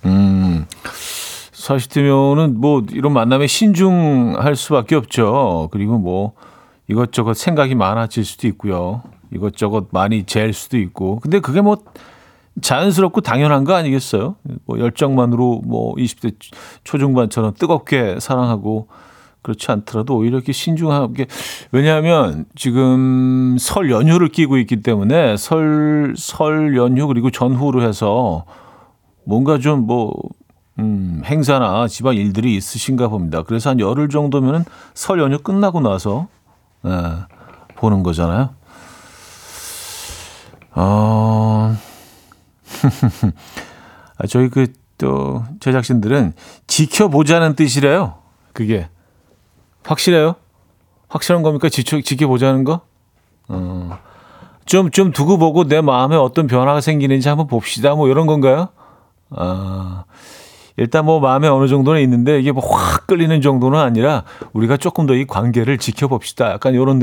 음, 0.05 0.67
40대면은 1.53 2.55
뭐 2.55 2.85
이런 2.93 3.13
만남에 3.13 3.49
신중할 3.49 4.55
수밖에 4.55 4.95
없죠. 4.95 5.69
그리고 5.73 5.99
뭐 5.99 6.33
이것저것 6.87 7.35
생각이 7.35 7.75
많아질 7.75 8.25
수도 8.25 8.47
있고요. 8.49 9.03
이것저것 9.33 9.89
많이 9.91 10.23
잴 10.23 10.53
수도 10.53 10.79
있고. 10.79 11.19
근데 11.19 11.41
그게 11.41 11.61
뭐 11.61 11.79
자연스럽고 12.63 13.21
당연한 13.21 13.65
거 13.65 13.75
아니겠어요? 13.75 14.37
뭐 14.65 14.79
열정만으로 14.79 15.63
뭐 15.65 15.95
20대 15.95 16.35
초중반처럼 16.85 17.55
뜨겁게 17.55 18.19
사랑하고 18.21 18.89
그렇지 19.43 19.71
않더라도 19.71 20.17
오히려 20.17 20.39
이렇게 20.39 20.53
신중하게 20.53 21.27
왜냐하면 21.71 22.47
지금 22.57 23.57
설 23.61 23.91
연휴를 23.91 24.29
끼고 24.29 24.57
있기 24.59 24.83
때문에 24.83 25.37
설 25.37 26.15
설 26.17 26.77
연휴 26.77 27.07
그리고 27.07 27.31
전후로 27.31 27.83
해서 27.83 28.45
뭔가 29.25 29.59
좀뭐 29.59 30.13
음, 30.79 31.23
행사나 31.25 31.89
집안 31.89 32.15
일들이 32.15 32.55
있으신가 32.57 33.09
봅니다. 33.09 33.43
그래서 33.43 33.71
한 33.71 33.81
열흘 33.81 34.09
정도면은 34.09 34.65
설 34.95 35.19
연휴 35.21 35.39
끝나고 35.39 35.81
나서 35.81 36.29
예, 36.85 36.91
보는 37.77 38.03
거잖아요. 38.03 38.51
어, 40.75 41.75
아, 41.75 41.77
저희 44.29 44.49
그 44.49 44.67
또 44.99 45.45
제작진들은 45.61 46.33
지켜보자는 46.67 47.55
뜻이래요. 47.55 48.15
그게 48.53 48.89
확실해요? 49.85 50.37
확실한 51.09 51.43
겁니까? 51.43 51.69
지켜 51.69 52.01
지켜보자는 52.01 52.65
거? 52.65 52.81
어. 53.49 53.99
좀, 54.65 54.91
좀 54.91 55.13
두고 55.13 55.39
보고 55.39 55.65
내 55.65 55.81
마음에 55.81 56.17
어떤 56.17 56.47
변화가 56.47 56.81
생기는지 56.81 57.29
한번 57.29 57.47
봅시다. 57.47 57.95
뭐 57.95 58.09
이런 58.09 58.27
건가요? 58.27 58.69
아, 59.31 60.05
일단 60.77 61.05
뭐 61.05 61.21
마음에 61.21 61.47
어느 61.47 61.69
정도는 61.69 62.01
있는데 62.03 62.41
이게 62.41 62.51
뭐 62.53 62.65
확 62.73 63.07
끌리는 63.07 63.41
정도는 63.41 63.79
아니라 63.79 64.25
우리가 64.53 64.77
조금 64.79 65.07
더 65.07 65.15
이 65.15 65.25
관계를 65.27 65.79
지켜봅시다. 65.79 66.51
약간 66.53 66.75
이런 66.75 66.99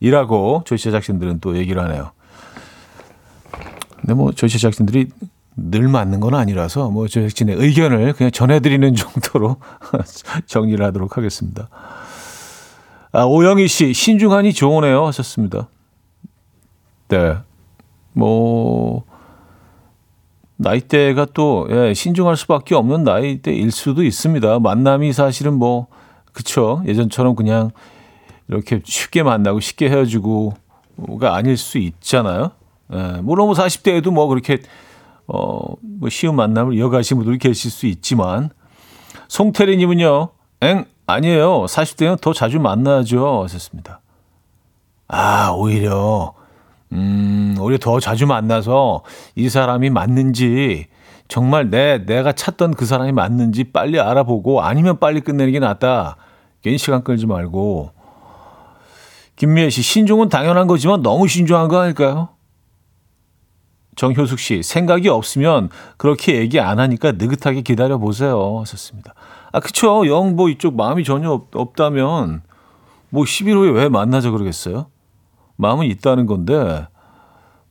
느낌이라고 0.00 0.64
저희 0.66 0.78
제작진들은 0.78 1.40
또 1.40 1.56
얘기를 1.56 1.82
하네요. 1.84 2.10
근데 4.04 4.12
뭐 4.12 4.32
저희 4.32 4.50
제작진들이 4.50 5.08
늘 5.56 5.88
맞는 5.88 6.20
건 6.20 6.34
아니라서 6.34 6.90
뭐 6.90 7.08
제작진의 7.08 7.56
의견을 7.56 8.12
그냥 8.12 8.30
전해드리는 8.30 8.92
정도로 8.94 9.56
정리를 10.44 10.84
하도록 10.84 11.16
하겠습니다. 11.16 11.70
아, 13.12 13.24
오영희 13.24 13.66
씨, 13.66 13.94
신중하니 13.94 14.52
좋으네요. 14.52 15.06
하셨습니다. 15.06 15.68
네. 17.08 17.36
뭐, 18.12 19.04
나이대가 20.56 21.26
또, 21.32 21.66
예, 21.70 21.94
신중할 21.94 22.36
수밖에 22.36 22.74
없는 22.74 23.04
나이대일 23.04 23.70
수도 23.70 24.02
있습니다. 24.02 24.58
만남이 24.58 25.14
사실은 25.14 25.54
뭐, 25.54 25.86
그쵸. 26.32 26.82
예전처럼 26.86 27.36
그냥 27.36 27.70
이렇게 28.48 28.82
쉽게 28.84 29.22
만나고 29.22 29.60
쉽게 29.60 29.88
헤어지고가 29.88 31.34
아닐 31.34 31.56
수 31.56 31.78
있잖아요. 31.78 32.50
예, 32.94 33.20
물론 33.22 33.46
뭐 33.46 33.54
40대에도 33.54 34.10
뭐 34.10 34.26
그렇게 34.26 34.58
어, 35.26 35.74
뭐 35.82 36.08
쉬운 36.08 36.36
만남을 36.36 36.74
이어가시는 36.74 37.22
분들이 37.22 37.38
계실 37.38 37.70
수 37.70 37.86
있지만 37.86 38.50
송태리 39.28 39.76
님은요. 39.76 40.28
엥 40.62 40.84
아니에요. 41.06 41.64
40대는 41.64 42.20
더 42.20 42.32
자주 42.32 42.60
만나죠. 42.60 43.42
하셨습니다. 43.42 44.00
아, 45.08 45.50
오히려 45.56 46.34
음, 46.92 47.56
오히려 47.58 47.78
더 47.78 48.00
자주 48.00 48.26
만나서 48.26 49.02
이 49.34 49.48
사람이 49.48 49.90
맞는지 49.90 50.86
정말 51.28 51.70
내 51.70 52.04
내가 52.04 52.32
찾던 52.32 52.74
그 52.74 52.86
사람이 52.86 53.12
맞는지 53.12 53.64
빨리 53.64 53.98
알아보고 53.98 54.62
아니면 54.62 54.98
빨리 54.98 55.20
끝내는 55.20 55.52
게 55.52 55.58
낫다. 55.58 56.16
괜히 56.62 56.78
시간 56.78 57.02
끌지 57.02 57.26
말고. 57.26 57.90
김미애 59.36 59.68
씨, 59.68 59.82
신중은 59.82 60.28
당연한 60.28 60.66
거지만 60.68 61.02
너무 61.02 61.26
신중한 61.26 61.68
거 61.68 61.80
아닐까요? 61.80 62.28
정효숙 63.96 64.38
씨, 64.38 64.62
생각이 64.62 65.08
없으면 65.08 65.70
그렇게 65.96 66.36
얘기 66.36 66.60
안 66.60 66.78
하니까 66.80 67.12
느긋하게 67.12 67.62
기다려 67.62 67.98
보세요. 67.98 68.58
하셨습니다. 68.60 69.14
아, 69.52 69.60
그쵸. 69.60 70.06
영, 70.06 70.36
뭐 70.36 70.48
이쪽 70.48 70.76
마음이 70.76 71.04
전혀 71.04 71.30
없, 71.30 71.54
없다면 71.54 72.42
뭐 73.10 73.24
10일 73.24 73.54
후에 73.54 73.70
왜 73.70 73.88
만나자 73.88 74.30
그러겠어요? 74.30 74.86
마음은 75.56 75.86
있다는 75.86 76.26
건데 76.26 76.86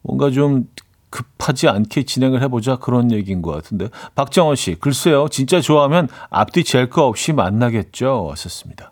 뭔가 0.01 0.31
좀 0.31 0.67
급하지 1.09 1.67
않게 1.67 2.03
진행을 2.03 2.41
해보자 2.41 2.77
그런 2.77 3.11
얘기인 3.11 3.41
것 3.41 3.51
같은데. 3.51 3.89
박정원 4.15 4.55
씨, 4.55 4.75
글쎄요. 4.75 5.27
진짜 5.29 5.61
좋아하면 5.61 6.07
앞뒤 6.29 6.63
잴 6.63 6.89
거 6.89 7.05
없이 7.05 7.33
만나겠죠. 7.33 8.29
하셨습니다. 8.31 8.91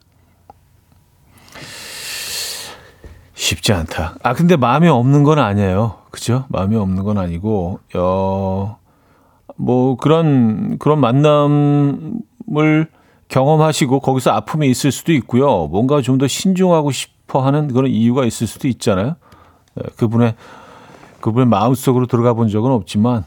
쉽지 3.34 3.74
않다. 3.74 4.16
아, 4.22 4.34
근데 4.34 4.56
마음이 4.56 4.88
없는 4.88 5.24
건 5.24 5.40
아니에요. 5.40 6.01
그죠? 6.12 6.46
마음이 6.50 6.76
없는 6.76 7.04
건 7.04 7.18
아니고, 7.18 7.80
어, 7.96 8.78
뭐, 9.56 9.96
그런, 9.96 10.78
그런 10.78 11.00
만남을 11.00 12.88
경험하시고, 13.30 14.02
거기서 14.02 14.32
아픔이 14.32 14.70
있을 14.70 14.92
수도 14.92 15.14
있고요. 15.14 15.68
뭔가 15.68 16.02
좀 16.02 16.18
더 16.18 16.28
신중하고 16.28 16.92
싶어 16.92 17.42
하는 17.42 17.70
그런 17.70 17.90
이유가 17.90 18.26
있을 18.26 18.46
수도 18.46 18.68
있잖아요. 18.68 19.16
네, 19.76 19.84
그분의, 19.98 20.36
그분의 21.22 21.48
마음속으로 21.48 22.08
들어가 22.08 22.34
본 22.34 22.50
적은 22.50 22.72
없지만, 22.72 23.24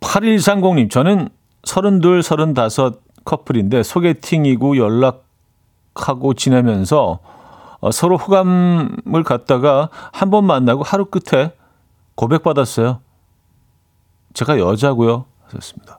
8130님, 0.00 0.90
저는 0.90 1.28
32, 1.64 2.22
35 2.22 2.92
커플인데, 3.24 3.82
소개팅이고 3.82 4.78
연락하고 4.78 6.32
지내면서, 6.34 7.18
어, 7.80 7.90
서로 7.90 8.16
호감을 8.16 9.22
갖다가 9.24 9.90
한 10.12 10.30
번 10.30 10.44
만나고 10.46 10.82
하루 10.82 11.06
끝에 11.06 11.52
고백받았어요. 12.14 13.00
제가 14.34 14.58
여자고요. 14.58 15.26
하셨습니다. 15.44 15.98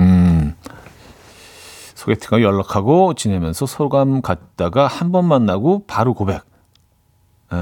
음, 0.00 0.54
소개팅하고 1.94 2.42
연락하고 2.42 3.14
지내면서 3.14 3.66
소감 3.66 4.22
갖다가 4.22 4.86
한 4.86 5.12
번 5.12 5.26
만나고 5.26 5.84
바로 5.86 6.14
고백. 6.14 6.42
에, 7.52 7.56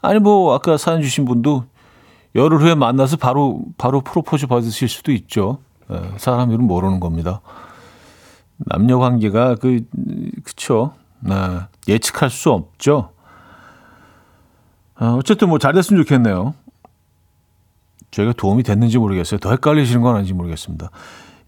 아니 0.00 0.18
뭐 0.18 0.54
아까 0.54 0.76
사연 0.76 1.02
주신 1.02 1.24
분도 1.24 1.64
열흘 2.34 2.58
후에 2.60 2.74
만나서 2.74 3.18
바로 3.18 3.60
바로 3.78 4.00
프로포즈 4.00 4.46
받으실 4.46 4.88
수도 4.88 5.12
있죠. 5.12 5.58
에, 5.90 6.00
사람 6.16 6.50
이름 6.50 6.66
모르는 6.66 6.98
겁니다. 6.98 7.40
남녀 8.56 8.98
관계가 8.98 9.56
그 9.56 9.84
그쵸. 10.44 10.94
네, 11.24 11.60
예측할 11.88 12.30
수 12.30 12.50
없죠. 12.50 13.12
어, 15.00 15.16
어쨌든 15.18 15.48
뭐 15.48 15.58
잘 15.58 15.72
됐으면 15.72 16.02
좋겠네요. 16.02 16.54
저희가 18.10 18.32
도움이 18.36 18.62
됐는지 18.62 18.98
모르겠어요. 18.98 19.40
더 19.40 19.50
헷갈리시는 19.50 20.02
건 20.02 20.14
아닌지 20.16 20.34
모르겠습니다. 20.34 20.90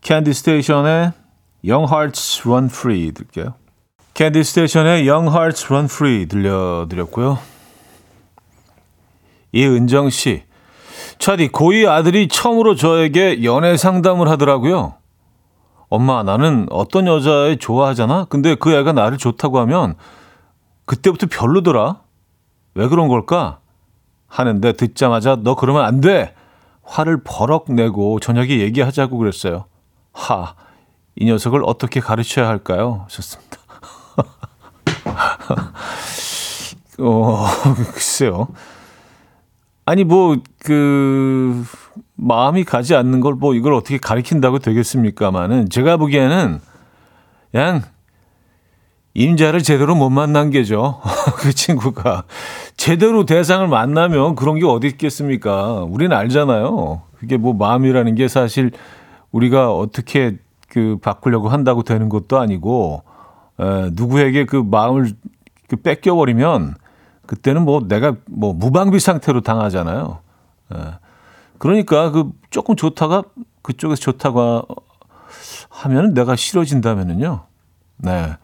캔디 0.01 0.33
스테이턴의 0.33 1.13
Young 1.69 1.93
Hearts 1.93 2.43
Run 2.49 2.67
Free 2.67 3.13
들게요. 3.13 3.55
캔디 4.15 4.43
스테이턴의 4.45 5.09
Young 5.09 5.31
Hearts 5.35 5.67
Run 5.67 5.85
Free 5.87 6.27
들려드렸고요. 6.27 7.39
이은정 9.53 10.11
씨. 10.11 10.43
차디, 11.19 11.49
고2 11.49 11.89
아들이 11.89 12.29
처음으로 12.29 12.75
저에게 12.75 13.45
연애 13.45 13.77
상담을 13.77 14.29
하더라고요. 14.29 14.95
엄마, 15.89 16.23
나는 16.23 16.67
어떤 16.71 17.07
여자애 17.07 17.57
좋아하잖아? 17.57 18.27
근데 18.29 18.55
그 18.55 18.73
애가 18.73 18.93
나를 18.93 19.19
좋다고 19.19 19.59
하면 19.61 19.95
그때부터 20.85 21.27
별로더라? 21.31 22.01
왜 22.75 22.89
그런 22.89 23.09
걸까? 23.09 23.61
하는데 24.27 24.73
듣자마자 24.73 25.37
너 25.41 25.55
그러면 25.55 25.85
안 25.85 26.01
돼! 26.01 26.35
화를 26.83 27.23
버럭 27.25 27.73
내고 27.73 28.21
저녁에 28.21 28.59
얘기하자고 28.61 29.17
그랬어요. 29.17 29.67
하, 30.13 30.55
이 31.17 31.27
녀석을 31.27 31.63
어떻게 31.65 32.01
가르쳐야 32.01 32.49
할까요? 32.49 33.03
하셨습니다. 33.05 33.59
어, 37.01 37.47
글쎄요. 37.93 38.49
아니, 39.87 40.05
뭐, 40.05 40.37
그, 40.59 41.65
마음이 42.25 42.65
가지 42.65 42.95
않는 42.95 43.21
걸 43.21 43.35
뭐 43.35 43.55
이걸 43.55 43.75
어떻게 43.75 43.99
가리킨다고 43.99 44.59
되겠습니까만은 44.59 45.69
제가 45.69 45.97
보기에는 45.97 46.61
그냥 47.53 47.83
임자를 49.15 49.63
제대로 49.63 49.95
못 49.95 50.11
만난 50.11 50.51
게죠. 50.51 51.01
그 51.39 51.53
친구가. 51.53 52.25
제대로 52.77 53.25
대상을 53.25 53.67
만나면 53.69 54.35
그런 54.35 54.59
게 54.59 54.67
어디 54.67 54.89
있겠습니까? 54.89 55.85
우리는 55.85 56.17
알잖아요. 56.17 57.03
그게 57.19 57.37
뭐 57.37 57.53
마음이라는 57.55 58.15
게 58.17 58.27
사실 58.27 58.73
우리가 59.31 59.73
어떻게 59.73 60.37
그 60.69 60.99
바꾸려고 61.01 61.49
한다고 61.49 61.85
되는 61.85 62.09
것도 62.09 62.39
아니고, 62.41 63.05
에, 63.61 63.91
누구에게 63.93 64.47
그 64.47 64.57
마음을 64.57 65.13
그 65.69 65.77
뺏겨버리면 65.77 66.75
그때는 67.27 67.65
뭐 67.65 67.87
내가 67.87 68.17
뭐 68.27 68.53
무방비 68.53 68.99
상태로 68.99 69.43
당하잖아요. 69.43 70.19
에. 70.75 70.79
그러니까 71.65 72.11
그 72.11 72.31
조금 72.51 72.77
좋다가 72.77 73.23
그쪽에서 73.63 73.99
좋다고 73.99 74.67
하면 75.71 76.13
내가 76.13 76.37
싫어진다면은요. 76.37 77.47
네. 77.97 78.37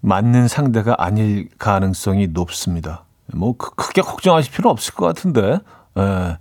맞는 0.00 0.46
상대가 0.46 0.94
아닐 0.98 1.48
가능성이 1.58 2.26
높습니다. 2.26 3.04
뭐 3.32 3.56
크게 3.56 4.02
걱정하실 4.02 4.52
필요 4.52 4.68
없을 4.68 4.92
것 4.92 5.06
같은데. 5.06 5.60
예. 5.96 6.36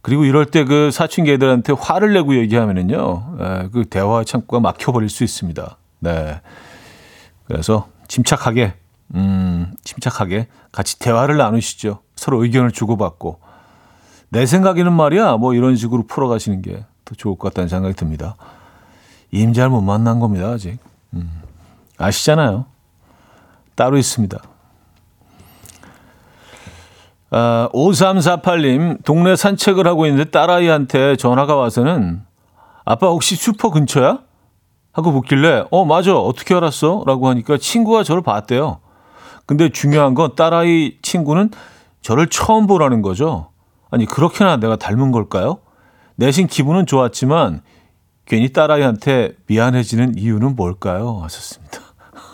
그리고 0.00 0.24
이럴 0.24 0.46
때 0.46 0.62
그 0.62 0.92
사춘기 0.92 1.32
애들한테 1.32 1.72
화를 1.72 2.12
내고 2.12 2.36
얘기하면은요, 2.36 3.36
예, 3.40 3.68
그 3.72 3.84
대화 3.84 4.22
창구가 4.22 4.60
막혀 4.60 4.92
버릴 4.92 5.08
수 5.08 5.24
있습니다. 5.24 5.76
네. 5.98 6.40
그래서 7.48 7.88
침착하게, 8.06 8.74
음, 9.16 9.74
침착하게 9.82 10.46
같이 10.70 11.00
대화를 11.00 11.36
나누시죠. 11.36 11.98
서로 12.14 12.44
의견을 12.44 12.70
주고받고. 12.70 13.49
내 14.30 14.46
생각에는 14.46 14.92
말이야, 14.92 15.36
뭐 15.36 15.54
이런 15.54 15.76
식으로 15.76 16.04
풀어가시는 16.06 16.62
게 16.62 16.84
더 17.04 17.14
좋을 17.16 17.36
것 17.36 17.48
같다는 17.48 17.68
생각이 17.68 17.94
듭니다. 17.94 18.36
임 19.32 19.52
잘 19.52 19.68
못 19.68 19.80
만난 19.80 20.20
겁니다, 20.20 20.46
아직. 20.48 20.78
음. 21.14 21.42
아시잖아요. 21.98 22.66
따로 23.74 23.96
있습니다. 23.98 24.38
아, 27.32 27.68
5348님, 27.72 29.04
동네 29.04 29.34
산책을 29.36 29.86
하고 29.86 30.06
있는데 30.06 30.30
딸아이한테 30.30 31.16
전화가 31.16 31.54
와서는 31.56 32.22
아빠 32.84 33.08
혹시 33.08 33.36
슈퍼 33.36 33.70
근처야? 33.70 34.20
하고 34.92 35.12
묻길래 35.12 35.64
어, 35.70 35.84
맞아. 35.84 36.16
어떻게 36.16 36.54
알았어? 36.54 37.04
라고 37.06 37.28
하니까 37.28 37.56
친구가 37.58 38.02
저를 38.02 38.22
봤대요. 38.22 38.80
근데 39.46 39.68
중요한 39.68 40.14
건 40.14 40.34
딸아이 40.34 40.98
친구는 41.02 41.50
저를 42.02 42.28
처음 42.28 42.66
보라는 42.66 43.00
거죠. 43.02 43.50
아니, 43.90 44.06
그렇게나 44.06 44.56
내가 44.56 44.76
닮은 44.76 45.12
걸까요? 45.12 45.58
내신 46.16 46.46
기분은 46.46 46.86
좋았지만 46.86 47.62
괜히 48.24 48.52
딸아이한테 48.52 49.34
미안해지는 49.46 50.16
이유는 50.16 50.54
뭘까요? 50.54 51.20
하셨습니다. 51.22 51.80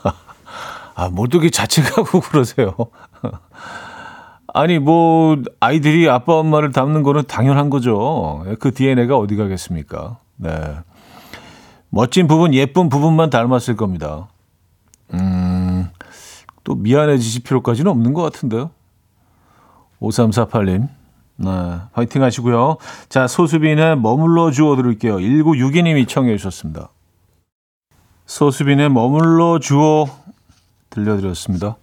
아, 0.95 1.09
뭘또 1.09 1.49
자책하고 1.49 2.21
그러세요. 2.29 2.75
아니, 4.53 4.79
뭐, 4.79 5.37
아이들이 5.61 6.09
아빠, 6.09 6.35
엄마를 6.35 6.73
닮는 6.73 7.03
거는 7.03 7.25
당연한 7.27 7.71
거죠. 7.71 8.45
그 8.59 8.73
DNA가 8.73 9.16
어디 9.16 9.37
가겠습니까? 9.37 10.19
네. 10.37 10.51
멋진 11.90 12.27
부분, 12.27 12.55
예쁜 12.55 12.88
부분만 12.88 13.31
닮았을 13.31 13.77
겁니다. 13.77 14.29
음, 15.14 15.88
또 16.64 16.75
미안해지실 16.75 17.42
필요까지는 17.42 17.90
없는 17.90 18.12
것 18.12 18.23
같은데요. 18.23 18.71
5348님. 20.01 20.88
네, 21.38 21.51
화이팅 21.92 22.23
하시고요. 22.23 22.79
자, 23.08 23.27
소수빈의 23.27 23.98
머물러 23.98 24.50
주워 24.50 24.77
드릴게요. 24.77 25.17
1962님이 25.19 26.08
청해 26.08 26.37
주셨습니다. 26.37 26.88
소수빈의 28.27 28.88
머물러 28.90 29.58
주워 29.58 30.08
들려드렸습니다. 30.90 31.77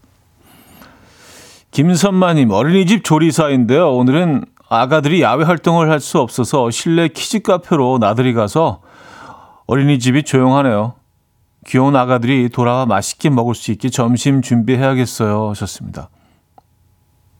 김선마님, 1.71 2.51
어린이집 2.51 3.03
조리사인데요. 3.03 3.93
오늘은 3.95 4.45
아가들이 4.69 5.21
야외 5.21 5.43
활동을 5.45 5.89
할 5.89 5.99
수 5.99 6.19
없어서 6.19 6.69
실내 6.71 7.07
키즈 7.07 7.41
카페로 7.41 7.99
나들이 7.99 8.33
가서 8.33 8.81
어린이집이 9.67 10.23
조용하네요. 10.23 10.93
귀여운 11.67 11.95
아가들이 11.95 12.49
돌아와 12.49 12.85
맛있게 12.85 13.29
먹을 13.29 13.55
수 13.55 13.71
있게 13.71 13.89
점심 13.89 14.41
준비해야겠어요. 14.41 15.49
하셨습니다. 15.51 16.09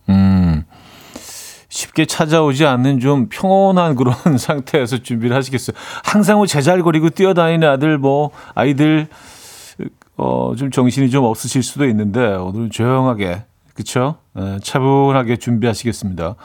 음, 0.09 0.63
쉽게 1.73 2.05
찾아오지 2.05 2.67
않는 2.67 2.99
좀 2.99 3.29
평온한 3.29 3.95
그런 3.95 4.13
상태에서 4.37 4.99
준비를 4.99 5.35
하시겠어요. 5.35 5.75
항상 6.03 6.37
뭐 6.37 6.45
제잘거리고 6.45 7.09
뛰어다니는 7.09 7.67
아들, 7.67 7.97
뭐, 7.97 8.29
아이들, 8.53 9.07
어, 10.15 10.53
좀 10.55 10.69
정신이 10.69 11.09
좀 11.09 11.25
없으실 11.25 11.63
수도 11.63 11.87
있는데, 11.87 12.35
오늘은 12.35 12.69
조용하게, 12.69 13.45
그쵸? 13.73 14.17
에, 14.37 14.59
차분하게 14.61 15.37
준비하시겠습니다. 15.37 16.35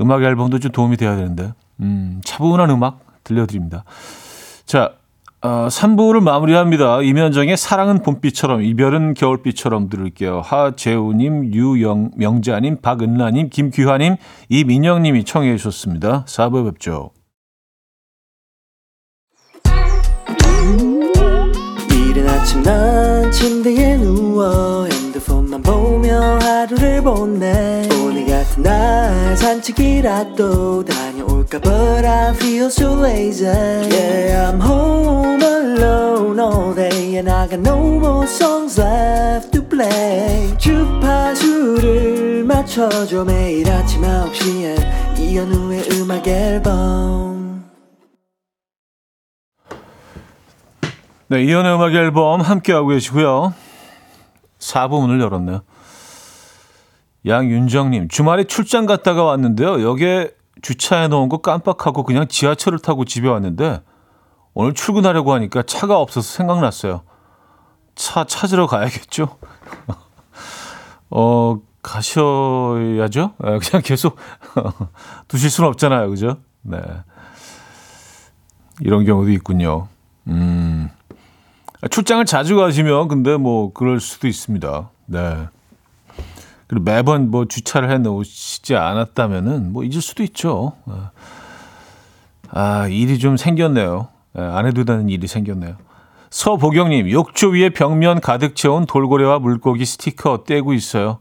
음악 0.00 0.24
앨범도 0.24 0.58
좀 0.58 0.72
도움이 0.72 0.96
돼야 0.96 1.14
되는데, 1.14 1.52
음, 1.78 2.20
차분한 2.24 2.70
음악 2.70 2.98
들려드립니다. 3.22 3.84
자, 4.66 4.94
어, 5.40 5.68
3부를 5.68 6.20
마무리합니다. 6.20 7.00
이면정의 7.02 7.56
사랑은 7.56 8.02
봄비처럼, 8.02 8.62
이별은 8.62 9.14
겨울비처럼 9.14 9.88
들을게요. 9.88 10.40
하재우님, 10.44 11.54
유영명자님, 11.54 12.78
박은라님, 12.82 13.48
김귀화님, 13.50 14.16
이민영님이 14.48 15.24
청해 15.24 15.56
주셨습니다. 15.56 16.24
4부에 16.26 16.72
뵙죠. 16.72 17.10
이른 21.92 22.28
아침 22.28 22.62
난 22.64 23.30
침대에 23.30 23.96
누워 23.98 24.86
핸드폰만 24.86 25.62
보며 25.62 26.38
하루를 26.40 27.02
보내 27.02 27.88
오늘 28.02 28.26
같은 28.26 28.62
날 28.64 29.36
산책이라도 29.36 30.84
다 30.84 31.07
녀올까 31.48 31.60
But 31.60 32.04
I 32.04 32.34
feel 32.34 32.66
so 32.66 32.94
lazy 32.94 33.44
Yeah 33.46 34.50
I'm 34.50 34.60
home 34.60 35.42
alone 35.42 36.38
all 36.38 36.74
day 36.74 37.16
And 37.16 37.30
I 37.30 37.48
got 37.48 37.60
no 37.60 37.78
more 37.98 38.26
songs 38.26 38.78
left 38.80 39.52
to 39.52 39.62
play 39.66 40.56
주파수를 40.58 42.44
맞춰줘 42.44 43.24
매일 43.24 43.68
아침 43.70 44.02
9시에 44.02 45.18
이현우의 45.18 45.88
음악 45.92 46.28
앨범 46.28 47.64
네, 51.30 51.42
이현의 51.42 51.74
음악 51.74 51.92
앨범 51.92 52.40
함께하고 52.40 52.88
계시고요. 52.88 53.52
4부 54.60 55.02
문을 55.02 55.20
열었네요. 55.20 55.60
양윤정님, 57.26 58.08
주말에 58.08 58.44
출장 58.44 58.86
갔다가 58.86 59.24
왔는데요. 59.24 59.82
여기에 59.82 60.37
주차해 60.62 61.08
놓은 61.08 61.28
거 61.28 61.38
깜빡하고 61.38 62.02
그냥 62.04 62.28
지하철을 62.28 62.78
타고 62.78 63.04
집에 63.04 63.28
왔는데 63.28 63.82
오늘 64.54 64.74
출근하려고 64.74 65.32
하니까 65.32 65.62
차가 65.62 66.00
없어서 66.00 66.36
생각났어요. 66.36 67.02
차 67.94 68.24
찾으러 68.24 68.66
가야겠죠? 68.66 69.36
어, 71.10 71.58
가셔야죠? 71.82 73.34
네, 73.38 73.58
그냥 73.58 73.82
계속 73.84 74.16
두실 75.28 75.50
수는 75.50 75.68
없잖아요. 75.70 76.10
그죠? 76.10 76.38
네. 76.62 76.78
이런 78.80 79.04
경우도 79.04 79.30
있군요. 79.30 79.88
음. 80.26 80.90
출장을 81.90 82.24
자주 82.24 82.56
가시면 82.56 83.08
근데 83.08 83.36
뭐 83.36 83.72
그럴 83.72 84.00
수도 84.00 84.26
있습니다. 84.26 84.90
네. 85.06 85.48
그리고 86.68 86.84
매번 86.84 87.30
뭐 87.30 87.46
주차를 87.46 87.90
해 87.90 87.98
놓으시지 87.98 88.76
않았다면은 88.76 89.72
뭐 89.72 89.84
잊을 89.84 90.00
수도 90.02 90.22
있죠. 90.22 90.74
네. 90.84 90.94
아, 92.50 92.86
일이 92.88 93.18
좀 93.18 93.36
생겼네요. 93.36 94.08
네, 94.34 94.42
안 94.42 94.66
해도 94.66 94.84
되는 94.84 95.08
일이 95.08 95.26
생겼네요. 95.26 95.76
서보경님, 96.30 97.10
욕조 97.10 97.50
위에 97.50 97.70
벽면 97.70 98.20
가득 98.20 98.54
채운 98.54 98.84
돌고래와 98.84 99.38
물고기 99.38 99.86
스티커 99.86 100.44
떼고 100.44 100.74
있어요. 100.74 101.20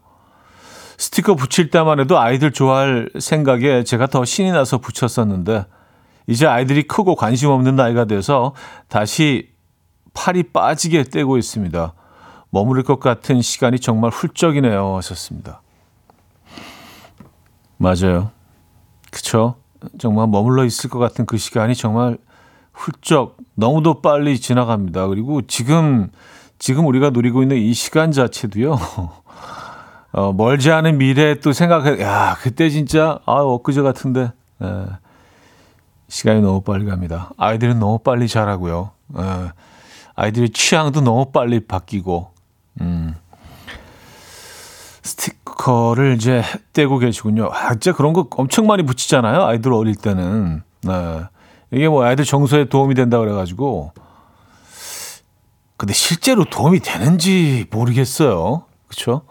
스티커 0.97 1.35
붙일 1.35 1.69
때만 1.69 1.99
해도 1.99 2.19
아이들 2.19 2.51
좋아할 2.51 3.09
생각에 3.17 3.83
제가 3.83 4.07
더 4.07 4.25
신이 4.25 4.51
나서 4.51 4.79
붙였었는데, 4.79 5.65
이제 6.27 6.45
아이들이 6.45 6.83
크고 6.83 7.15
관심 7.15 7.51
없는 7.51 7.77
나이가 7.77 8.03
돼서 8.03 8.53
다시 8.89 9.49
팔이 10.13 10.51
빠지게 10.51 11.03
떼고 11.03 11.37
있습니다. 11.37 11.93
머무를 12.49 12.83
것 12.83 12.99
같은 12.99 13.41
시간이 13.41 13.79
정말 13.79 14.11
훌쩍이네요. 14.11 14.95
하셨습니다. 14.97 15.61
맞아요. 17.77 18.31
그쵸? 19.11 19.55
정말 19.99 20.27
머물러 20.27 20.65
있을 20.65 20.89
것 20.89 20.99
같은 20.99 21.25
그 21.25 21.37
시간이 21.37 21.75
정말 21.75 22.17
훌쩍 22.73 23.37
너무도 23.55 24.01
빨리 24.01 24.39
지나갑니다. 24.39 25.07
그리고 25.07 25.41
지금, 25.41 26.09
지금 26.59 26.85
우리가 26.85 27.09
누리고 27.11 27.41
있는 27.41 27.57
이 27.57 27.73
시간 27.73 28.11
자체도요. 28.11 28.77
어, 30.13 30.33
멀지 30.33 30.71
않은 30.71 30.97
미래에 30.97 31.39
또 31.41 31.53
생각해, 31.53 32.01
야, 32.01 32.37
그때 32.39 32.69
진짜, 32.69 33.19
아, 33.25 33.33
엊그제 33.33 33.81
같은데, 33.81 34.31
에, 34.61 34.85
시간이 36.07 36.41
너무 36.41 36.61
빨리 36.61 36.85
갑니다. 36.85 37.29
아이들은 37.37 37.79
너무 37.79 37.99
빨리 37.99 38.27
자라고요. 38.27 38.91
에, 39.17 39.21
아이들의 40.15 40.51
취향도 40.51 41.01
너무 41.01 41.31
빨리 41.31 41.59
바뀌고, 41.59 42.31
음. 42.81 43.15
스티커를 45.03 46.15
이제 46.15 46.43
떼고 46.73 46.99
계시군요. 46.99 47.49
아, 47.51 47.71
진짜 47.71 47.93
그런 47.93 48.13
거 48.13 48.27
엄청 48.31 48.67
많이 48.67 48.83
붙이잖아요. 48.83 49.43
아이들 49.43 49.73
어릴 49.73 49.95
때는. 49.95 50.63
네. 50.83 51.21
이게 51.71 51.87
뭐 51.87 52.03
아이들 52.03 52.25
정서에 52.25 52.65
도움이 52.65 52.95
된다 52.95 53.19
그래가지고. 53.19 53.93
근데 55.77 55.93
실제로 55.93 56.43
도움이 56.43 56.79
되는지 56.79 57.67
모르겠어요. 57.71 58.63
그쵸? 58.87 59.21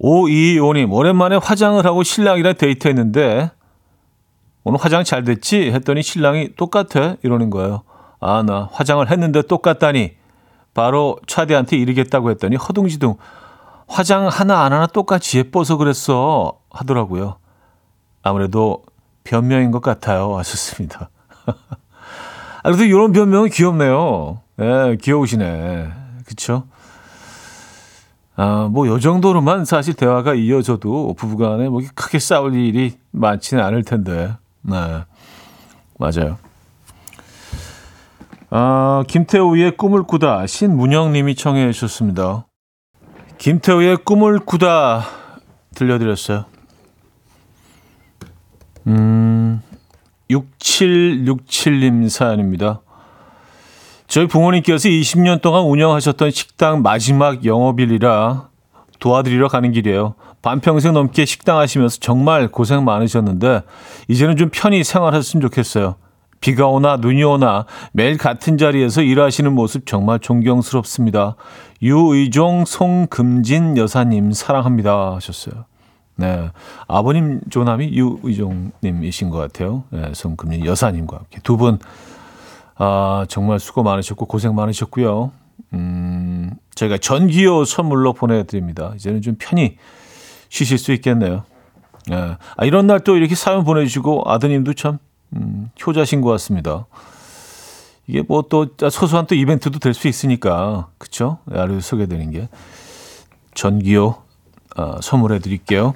525님, 0.00 0.92
오랜만에 0.92 1.36
화장을 1.36 1.84
하고 1.84 2.02
신랑이랑 2.02 2.54
데이트했는데, 2.56 3.52
오늘 4.64 4.80
화장 4.80 5.04
잘 5.04 5.22
됐지? 5.24 5.70
했더니 5.70 6.02
신랑이 6.02 6.54
똑같아. 6.56 7.16
이러는 7.22 7.50
거예요. 7.50 7.82
아, 8.20 8.42
나 8.42 8.68
화장을 8.72 9.08
했는데 9.10 9.42
똑같다니. 9.42 10.14
바로 10.74 11.18
차디한테 11.26 11.76
이르겠다고 11.76 12.30
했더니 12.30 12.56
허둥지둥 12.56 13.16
화장 13.86 14.28
하나 14.28 14.64
안 14.64 14.72
하나 14.72 14.86
똑같이 14.86 15.38
예뻐서 15.38 15.76
그랬어 15.76 16.58
하더라고요. 16.70 17.36
아무래도 18.22 18.82
변명인 19.24 19.70
것 19.70 19.82
같아요. 19.82 20.36
하셨습니다. 20.38 21.10
아, 21.46 22.62
그래도 22.62 22.84
이런 22.84 23.12
변명은 23.12 23.50
귀엽네요. 23.50 24.40
예, 24.60 24.64
네, 24.64 24.96
귀여우시네. 24.96 25.90
그쵸? 26.26 26.64
아, 28.36 28.68
뭐, 28.70 28.86
요 28.86 28.98
정도로만 28.98 29.64
사실 29.64 29.94
대화가 29.94 30.34
이어져도 30.34 31.14
부부간에 31.14 31.68
뭐 31.68 31.82
크게 31.94 32.18
싸울 32.18 32.54
일이 32.54 32.96
많지는 33.10 33.62
않을 33.62 33.82
텐데. 33.82 34.34
네. 34.62 35.04
맞아요. 35.98 36.38
아, 38.54 39.02
김태우의 39.08 39.78
꿈을 39.78 40.02
꾸다 40.02 40.46
신문영님이 40.46 41.36
청해 41.36 41.72
주셨습니다. 41.72 42.46
김태우의 43.38 43.96
꿈을 44.04 44.40
꾸다 44.40 45.06
들려드렸어요. 45.74 46.44
음, 48.88 49.62
6767님 50.30 52.10
사연입니다. 52.10 52.82
저희 54.06 54.26
부모님께서 54.26 54.86
20년 54.86 55.40
동안 55.40 55.62
운영하셨던 55.62 56.30
식당 56.32 56.82
마지막 56.82 57.46
영업일이라 57.46 58.50
도와드리러 58.98 59.48
가는 59.48 59.72
길이에요. 59.72 60.14
반평생 60.42 60.92
넘게 60.92 61.24
식당 61.24 61.56
하시면서 61.56 61.96
정말 62.00 62.48
고생 62.48 62.84
많으셨는데 62.84 63.62
이제는 64.08 64.36
좀 64.36 64.50
편히 64.52 64.84
생활하셨으면 64.84 65.40
좋겠어요. 65.40 65.96
비가 66.42 66.66
오나 66.66 66.96
눈이 66.96 67.22
오나 67.22 67.64
매일 67.92 68.18
같은 68.18 68.58
자리에서 68.58 69.00
일하시는 69.00 69.50
모습 69.52 69.86
정말 69.86 70.18
존경스럽습니다. 70.18 71.36
유의종 71.80 72.64
송금진 72.66 73.78
여사님 73.78 74.32
사랑합니다 74.32 75.14
하셨어요. 75.14 75.64
네. 76.16 76.50
아버님 76.88 77.40
조남이 77.48 77.92
유의종님이신 77.92 79.30
것 79.30 79.38
같아요. 79.38 79.84
네, 79.90 80.10
송금진 80.12 80.66
여사님과 80.66 81.16
함께 81.16 81.38
두 81.42 81.56
분, 81.56 81.78
아, 82.76 83.24
정말 83.28 83.60
수고 83.60 83.82
많으셨고 83.84 84.26
고생 84.26 84.54
많으셨고요. 84.54 85.30
음, 85.74 86.50
저희가 86.74 86.98
전기요 86.98 87.64
선물로 87.64 88.14
보내드립니다. 88.14 88.92
이제는 88.96 89.22
좀 89.22 89.36
편히 89.38 89.76
쉬실 90.48 90.76
수 90.76 90.92
있겠네요. 90.92 91.44
네. 92.08 92.36
아, 92.56 92.64
이런 92.64 92.88
날 92.88 92.98
또 93.00 93.16
이렇게 93.16 93.36
사연 93.36 93.62
보내주시고 93.64 94.24
아드님도 94.26 94.74
참 94.74 94.98
음, 95.36 95.70
효자신 95.86 96.20
것 96.20 96.30
같습니다. 96.30 96.86
이게 98.06 98.22
뭐 98.22 98.42
또 98.48 98.66
소소한 98.90 99.26
또 99.26 99.34
이벤트도 99.34 99.78
될 99.78 99.94
수 99.94 100.08
있으니까 100.08 100.88
그쵸? 100.98 101.38
아래 101.50 101.80
소개되는 101.80 102.30
게 102.32 102.48
전기요 103.54 104.16
어, 104.76 104.96
선물해 105.00 105.38
드릴게요. 105.38 105.94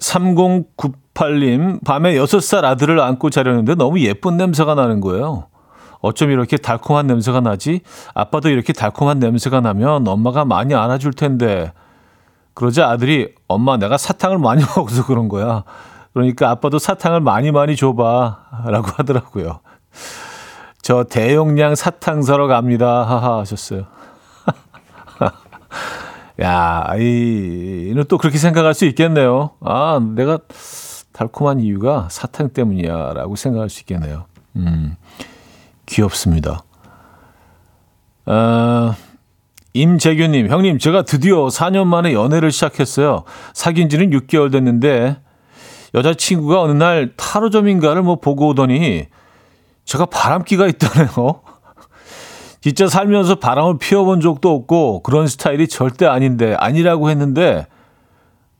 3098님 0.00 1.84
밤에 1.84 2.14
6살 2.14 2.64
아들을 2.64 2.98
안고 3.00 3.30
자려는데 3.30 3.74
너무 3.74 4.00
예쁜 4.00 4.36
냄새가 4.36 4.74
나는 4.74 5.00
거예요. 5.00 5.46
어쩜 6.00 6.30
이렇게 6.30 6.56
달콤한 6.56 7.06
냄새가 7.06 7.40
나지? 7.40 7.80
아빠도 8.12 8.48
이렇게 8.48 8.72
달콤한 8.72 9.20
냄새가 9.20 9.60
나면 9.60 10.08
엄마가 10.08 10.44
많이 10.44 10.74
안아줄 10.74 11.12
텐데. 11.12 11.72
그러자 12.54 12.88
아들이 12.90 13.34
엄마 13.46 13.76
내가 13.76 13.96
사탕을 13.96 14.38
많이 14.38 14.62
먹어서 14.76 15.06
그런 15.06 15.28
거야. 15.28 15.62
그러니까 16.12 16.50
아빠도 16.50 16.78
사탕을 16.78 17.20
많이 17.20 17.50
많이 17.50 17.76
줘봐. 17.76 18.64
라고 18.66 18.88
하더라고요. 18.88 19.60
저 20.82 21.04
대용량 21.04 21.74
사탕 21.74 22.22
사러 22.22 22.46
갑니다. 22.46 23.06
하하 23.06 23.38
하셨어요. 23.38 23.86
야, 26.42 26.94
이는 26.98 28.04
또 28.08 28.18
그렇게 28.18 28.38
생각할 28.38 28.74
수 28.74 28.84
있겠네요. 28.86 29.50
아, 29.60 30.00
내가 30.14 30.38
달콤한 31.12 31.60
이유가 31.60 32.08
사탕 32.10 32.50
때문이야. 32.50 33.12
라고 33.14 33.36
생각할 33.36 33.70
수 33.70 33.80
있겠네요. 33.80 34.26
음, 34.56 34.96
귀엽습니다. 35.86 36.64
아, 38.26 38.94
임재규님, 39.72 40.48
형님, 40.48 40.78
제가 40.78 41.02
드디어 41.02 41.46
4년 41.46 41.86
만에 41.86 42.12
연애를 42.12 42.50
시작했어요. 42.50 43.24
사귄 43.54 43.88
지는 43.88 44.10
6개월 44.10 44.52
됐는데, 44.52 45.16
여자친구가 45.94 46.62
어느 46.62 46.72
날 46.72 47.12
타로점인가를 47.16 48.02
뭐 48.02 48.16
보고 48.16 48.48
오더니 48.48 49.06
제가 49.84 50.06
바람기가 50.06 50.66
있다네요. 50.66 51.40
진짜 52.60 52.86
살면서 52.86 53.36
바람을 53.36 53.78
피워본 53.78 54.20
적도 54.20 54.54
없고 54.54 55.02
그런 55.02 55.26
스타일이 55.26 55.68
절대 55.68 56.06
아닌데 56.06 56.54
아니라고 56.58 57.10
했는데 57.10 57.66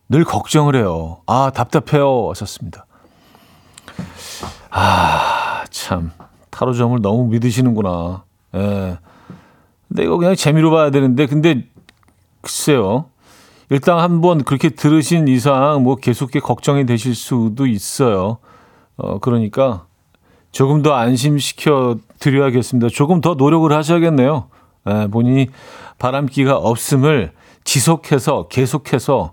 늘 0.09 0.25
걱정을 0.25 0.77
해요. 0.77 1.23
아, 1.27 1.51
답답해요. 1.55 2.29
하셨습니다. 2.31 2.85
아, 4.71 5.65
참. 5.71 6.13
타로점을 6.51 7.01
너무 7.01 7.29
믿으시는구나. 7.29 8.25
예. 8.55 8.99
근데 9.89 10.05
이거 10.05 10.19
그냥 10.19 10.35
재미로 10.35 10.71
봐야 10.71 10.91
되는데, 10.91 11.27
근데, 11.27 11.67
글쎄요. 12.43 13.07
일단 13.73 13.99
한번 14.01 14.45
그렇게 14.45 14.69
들으신 14.69 15.29
이상 15.29 15.83
뭐 15.83 15.97
계속 15.97 16.31
걱정이 16.31 16.85
되실 16.85 17.15
수도 17.15 17.67
있어요. 17.67 18.37
어, 18.99 19.19
그러니까 19.19 19.87
조금 20.51 20.83
더 20.83 20.93
안심시켜 20.93 21.97
드려야겠습니다. 22.19 22.91
조금 22.93 23.23
더 23.23 23.33
노력을 23.33 23.73
하셔야겠네요. 23.73 24.49
예, 24.91 25.09
본인이 25.11 25.49
바람기가 25.99 26.55
없음을 26.59 27.33
지속해서 27.65 28.49
계속해서 28.49 29.33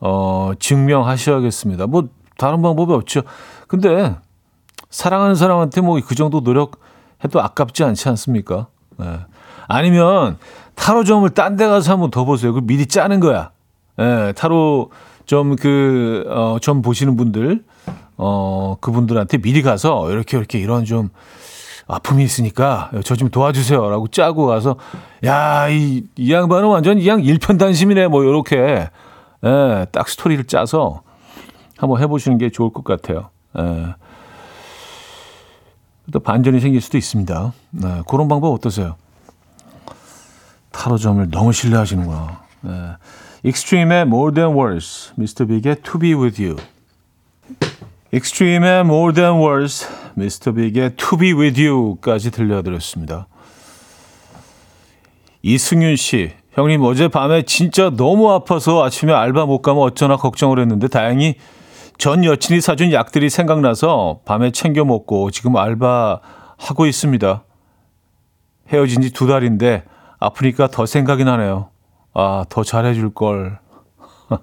어, 0.00 0.52
증명하셔야겠습니다. 0.58 1.86
뭐 1.86 2.08
다른 2.38 2.62
방법이 2.62 2.94
없죠. 2.94 3.24
근데 3.68 4.16
사랑하는 4.88 5.34
사람한테 5.34 5.82
뭐 5.82 6.00
그 6.00 6.14
정도 6.14 6.40
노력해도 6.40 7.42
아깝지 7.42 7.84
않지 7.84 8.08
않습니까? 8.08 8.68
예. 9.02 9.18
아니면 9.68 10.38
타로점을 10.76 11.28
딴 11.30 11.56
데 11.56 11.66
가서 11.66 11.92
한번 11.92 12.10
더 12.10 12.24
보세요. 12.24 12.54
그 12.54 12.60
미리 12.62 12.86
짜는 12.86 13.20
거야. 13.20 13.50
예, 13.98 14.32
타로 14.36 14.90
좀 15.26 15.56
그, 15.56 16.24
어, 16.28 16.58
좀 16.60 16.82
보시는 16.82 17.16
분들, 17.16 17.64
어, 18.16 18.76
그분들한테 18.80 19.38
미리 19.38 19.62
가서 19.62 20.10
이렇게 20.10 20.36
이렇게 20.38 20.58
이런 20.58 20.84
좀 20.84 21.08
아픔이 21.88 22.24
있으니까 22.24 22.90
저 23.04 23.14
좀 23.14 23.30
도와주세요. 23.30 23.88
라고 23.90 24.08
짜고 24.08 24.46
가서, 24.46 24.76
야, 25.24 25.68
이, 25.68 26.04
이 26.16 26.32
양반은 26.32 26.68
완전 26.68 26.98
이 26.98 27.06
양 27.06 27.22
일편단심이네. 27.22 28.08
뭐, 28.08 28.24
요렇게, 28.24 28.88
예, 29.44 29.86
딱 29.92 30.08
스토리를 30.08 30.44
짜서 30.44 31.02
한번 31.78 32.00
해보시는 32.02 32.38
게 32.38 32.50
좋을 32.50 32.72
것 32.72 32.84
같아요. 32.84 33.30
예. 33.58 33.94
또 36.12 36.20
반전이 36.20 36.60
생길 36.60 36.80
수도 36.80 36.96
있습니다. 36.98 37.52
네, 37.70 38.02
그런 38.08 38.28
방법 38.28 38.52
어떠세요? 38.54 38.94
타로점을 40.70 41.30
너무 41.30 41.52
신뢰하시는구나. 41.52 42.40
네. 42.60 42.70
익스트림의 43.44 44.02
More 44.02 44.34
Than 44.34 44.56
Words, 44.56 45.12
Mr. 45.18 45.46
Big의 45.46 45.76
To 45.82 45.98
Be 46.00 46.14
With 46.14 46.42
You. 46.42 46.56
익스트림의 48.12 48.80
More 48.80 49.14
Than 49.14 49.40
Words, 49.40 49.86
Mr. 50.16 50.54
Big의 50.54 50.96
To 50.96 51.18
Be 51.18 51.32
With 51.32 51.60
You까지 51.62 52.30
들려드렸습니다. 52.30 53.26
이승윤 55.42 55.96
씨, 55.96 56.32
형님 56.52 56.82
어제 56.82 57.08
밤에 57.08 57.42
진짜 57.42 57.90
너무 57.90 58.32
아파서 58.32 58.82
아침에 58.84 59.12
알바 59.12 59.46
못 59.46 59.60
가면 59.62 59.82
어쩌나 59.82 60.16
걱정을 60.16 60.58
했는데 60.58 60.88
다행히 60.88 61.34
전 61.98 62.24
여친이 62.24 62.60
사준 62.60 62.92
약들이 62.92 63.30
생각나서 63.30 64.20
밤에 64.24 64.50
챙겨 64.50 64.84
먹고 64.84 65.30
지금 65.30 65.56
알바 65.56 66.20
하고 66.58 66.86
있습니다. 66.86 67.44
헤어진 68.72 69.02
지 69.02 69.10
두 69.12 69.26
달인데 69.28 69.84
아프니까 70.18 70.66
더 70.68 70.86
생각이 70.86 71.24
나네요. 71.24 71.68
아, 72.18 72.46
더 72.48 72.64
잘해줄 72.64 73.12
걸. 73.12 73.58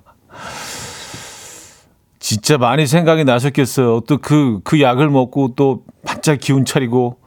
진짜 2.20 2.60
많이 2.60 2.86
생각이 2.86 3.24
나셨겠어요. 3.24 4.02
또 4.02 4.20
그, 4.20 4.60
그 4.64 4.80
약을 4.80 5.10
먹고 5.10 5.56
또 5.56 5.84
반짝 6.06 6.40
기운 6.40 6.66
차리고. 6.66 7.18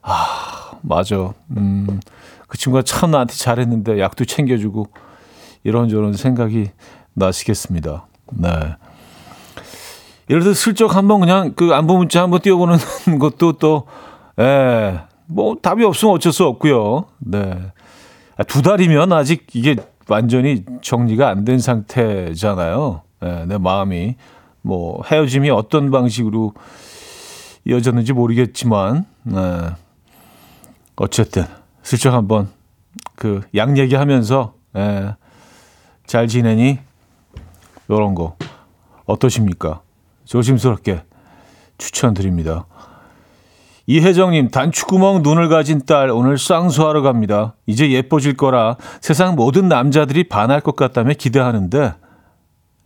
아, 0.00 0.78
맞아. 0.82 1.34
음, 1.56 1.98
그 2.46 2.56
친구가 2.56 2.82
참 2.82 3.10
나한테 3.10 3.34
잘했는데 3.34 3.98
약도 3.98 4.24
챙겨주고 4.24 4.86
이런저런 5.64 6.12
생각이 6.12 6.70
나시겠습니다. 7.14 8.06
네. 8.30 8.48
예를 10.30 10.42
들어 10.42 10.54
슬쩍 10.54 10.94
한번 10.94 11.18
그냥 11.18 11.54
그 11.56 11.74
안부 11.74 11.96
문자 11.96 12.22
한번 12.22 12.40
띄워보는 12.40 12.78
것도 13.18 13.54
또, 13.54 13.88
예, 14.38 15.00
뭐 15.26 15.56
답이 15.60 15.84
없으면 15.84 16.14
어쩔 16.14 16.32
수 16.32 16.44
없고요. 16.46 17.06
네. 17.18 17.72
아, 18.40 18.42
두 18.44 18.62
달이면 18.62 19.12
아직 19.12 19.48
이게 19.52 19.76
완전히 20.08 20.64
정리가 20.80 21.28
안 21.28 21.44
된 21.44 21.58
상태잖아요. 21.58 23.02
예, 23.22 23.44
내 23.46 23.58
마음이. 23.58 24.16
뭐 24.62 25.02
헤어짐이 25.04 25.50
어떤 25.50 25.90
방식으로 25.90 26.54
이어졌는지 27.66 28.14
모르겠지만, 28.14 29.04
네. 29.24 29.36
어쨌든 30.96 31.44
슬쩍 31.82 32.14
한번 32.14 32.48
그 33.14 33.42
양 33.54 33.76
얘기하면서 33.76 34.54
예, 34.76 35.16
잘 36.06 36.26
지내니? 36.26 36.78
이런 37.90 38.14
거 38.14 38.36
어떠십니까? 39.04 39.82
조심스럽게 40.24 41.02
추천드립니다. 41.76 42.64
이혜정님, 43.90 44.50
단추구멍 44.50 45.22
눈을 45.24 45.48
가진 45.48 45.84
딸 45.84 46.10
오늘 46.10 46.38
쌍수하러 46.38 47.02
갑니다. 47.02 47.56
이제 47.66 47.90
예뻐질 47.90 48.36
거라 48.36 48.76
세상 49.00 49.34
모든 49.34 49.68
남자들이 49.68 50.28
반할 50.28 50.60
것 50.60 50.76
같다며 50.76 51.14
기대하는데 51.14 51.94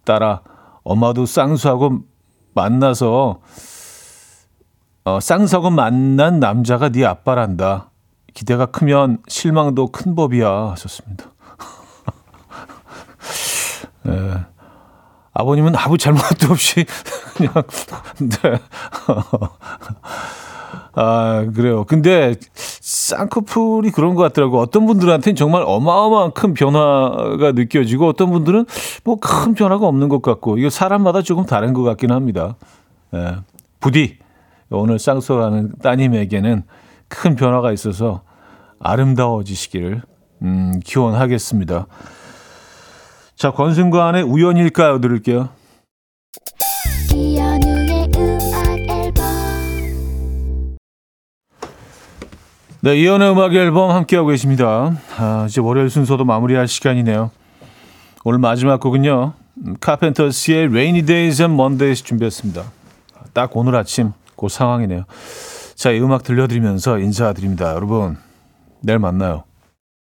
딸아, 0.06 0.40
엄마도 0.82 1.26
쌍수하고 1.26 1.98
만나서 2.54 3.40
어, 5.04 5.20
쌍수하고 5.20 5.68
만난 5.68 6.40
남자가 6.40 6.88
네 6.88 7.04
아빠란다. 7.04 7.90
기대가 8.32 8.64
크면 8.64 9.18
실망도 9.28 9.92
큰 9.92 10.14
법이야 10.14 10.70
하셨습니다. 10.70 11.26
네. 14.04 14.36
아버님은 15.34 15.76
아무 15.76 15.98
잘못도 15.98 16.50
없이 16.50 16.86
그냥 17.36 17.52
네. 18.20 18.38
아 20.96 21.44
그래요. 21.54 21.84
근데 21.84 22.34
쌍꺼풀이 22.54 23.90
그런 23.90 24.14
것 24.14 24.22
같더라고. 24.22 24.60
어떤 24.60 24.86
분들한테는 24.86 25.34
정말 25.36 25.64
어마어마한 25.66 26.32
큰 26.32 26.54
변화가 26.54 27.52
느껴지고 27.52 28.08
어떤 28.08 28.30
분들은 28.30 28.66
뭐 29.04 29.16
큰 29.20 29.54
변화가 29.54 29.86
없는 29.86 30.08
것 30.08 30.22
같고 30.22 30.58
이거 30.58 30.70
사람마다 30.70 31.22
조금 31.22 31.44
다른 31.46 31.72
것 31.72 31.82
같긴 31.82 32.12
합니다. 32.12 32.56
예. 33.14 33.36
부디 33.80 34.18
오늘 34.70 34.98
쌍수하는 34.98 35.72
따님에게는 35.82 36.62
큰 37.08 37.36
변화가 37.36 37.72
있어서 37.72 38.22
아름다워지시기를 38.80 40.02
음, 40.42 40.80
기원하겠습니다. 40.84 41.86
자, 43.36 43.50
권승관의 43.50 44.22
우연일까요? 44.22 45.00
들을게요. 45.00 45.48
네, 52.84 52.98
이연의 52.98 53.30
음악 53.30 53.54
앨범 53.54 53.92
함께하고 53.92 54.28
계십니다. 54.28 54.94
아, 55.16 55.46
이제 55.48 55.58
월요일 55.62 55.88
순서도 55.88 56.26
마무리할 56.26 56.68
시간이네요. 56.68 57.30
오늘 58.24 58.38
마지막 58.38 58.78
곡은요. 58.78 59.32
카펜터스의 59.80 60.66
Rainy 60.66 61.00
Days 61.00 61.40
and 61.40 61.54
Mondays 61.54 62.04
준비했습니다. 62.04 62.62
딱 63.32 63.56
오늘 63.56 63.74
아침 63.74 64.12
그 64.36 64.50
상황이네요. 64.50 65.04
자, 65.74 65.92
이 65.92 66.00
음악 66.00 66.24
들려드리면서 66.24 66.98
인사드립니다. 66.98 67.74
여러분, 67.74 68.18
내일 68.82 68.98
만나요. 68.98 69.44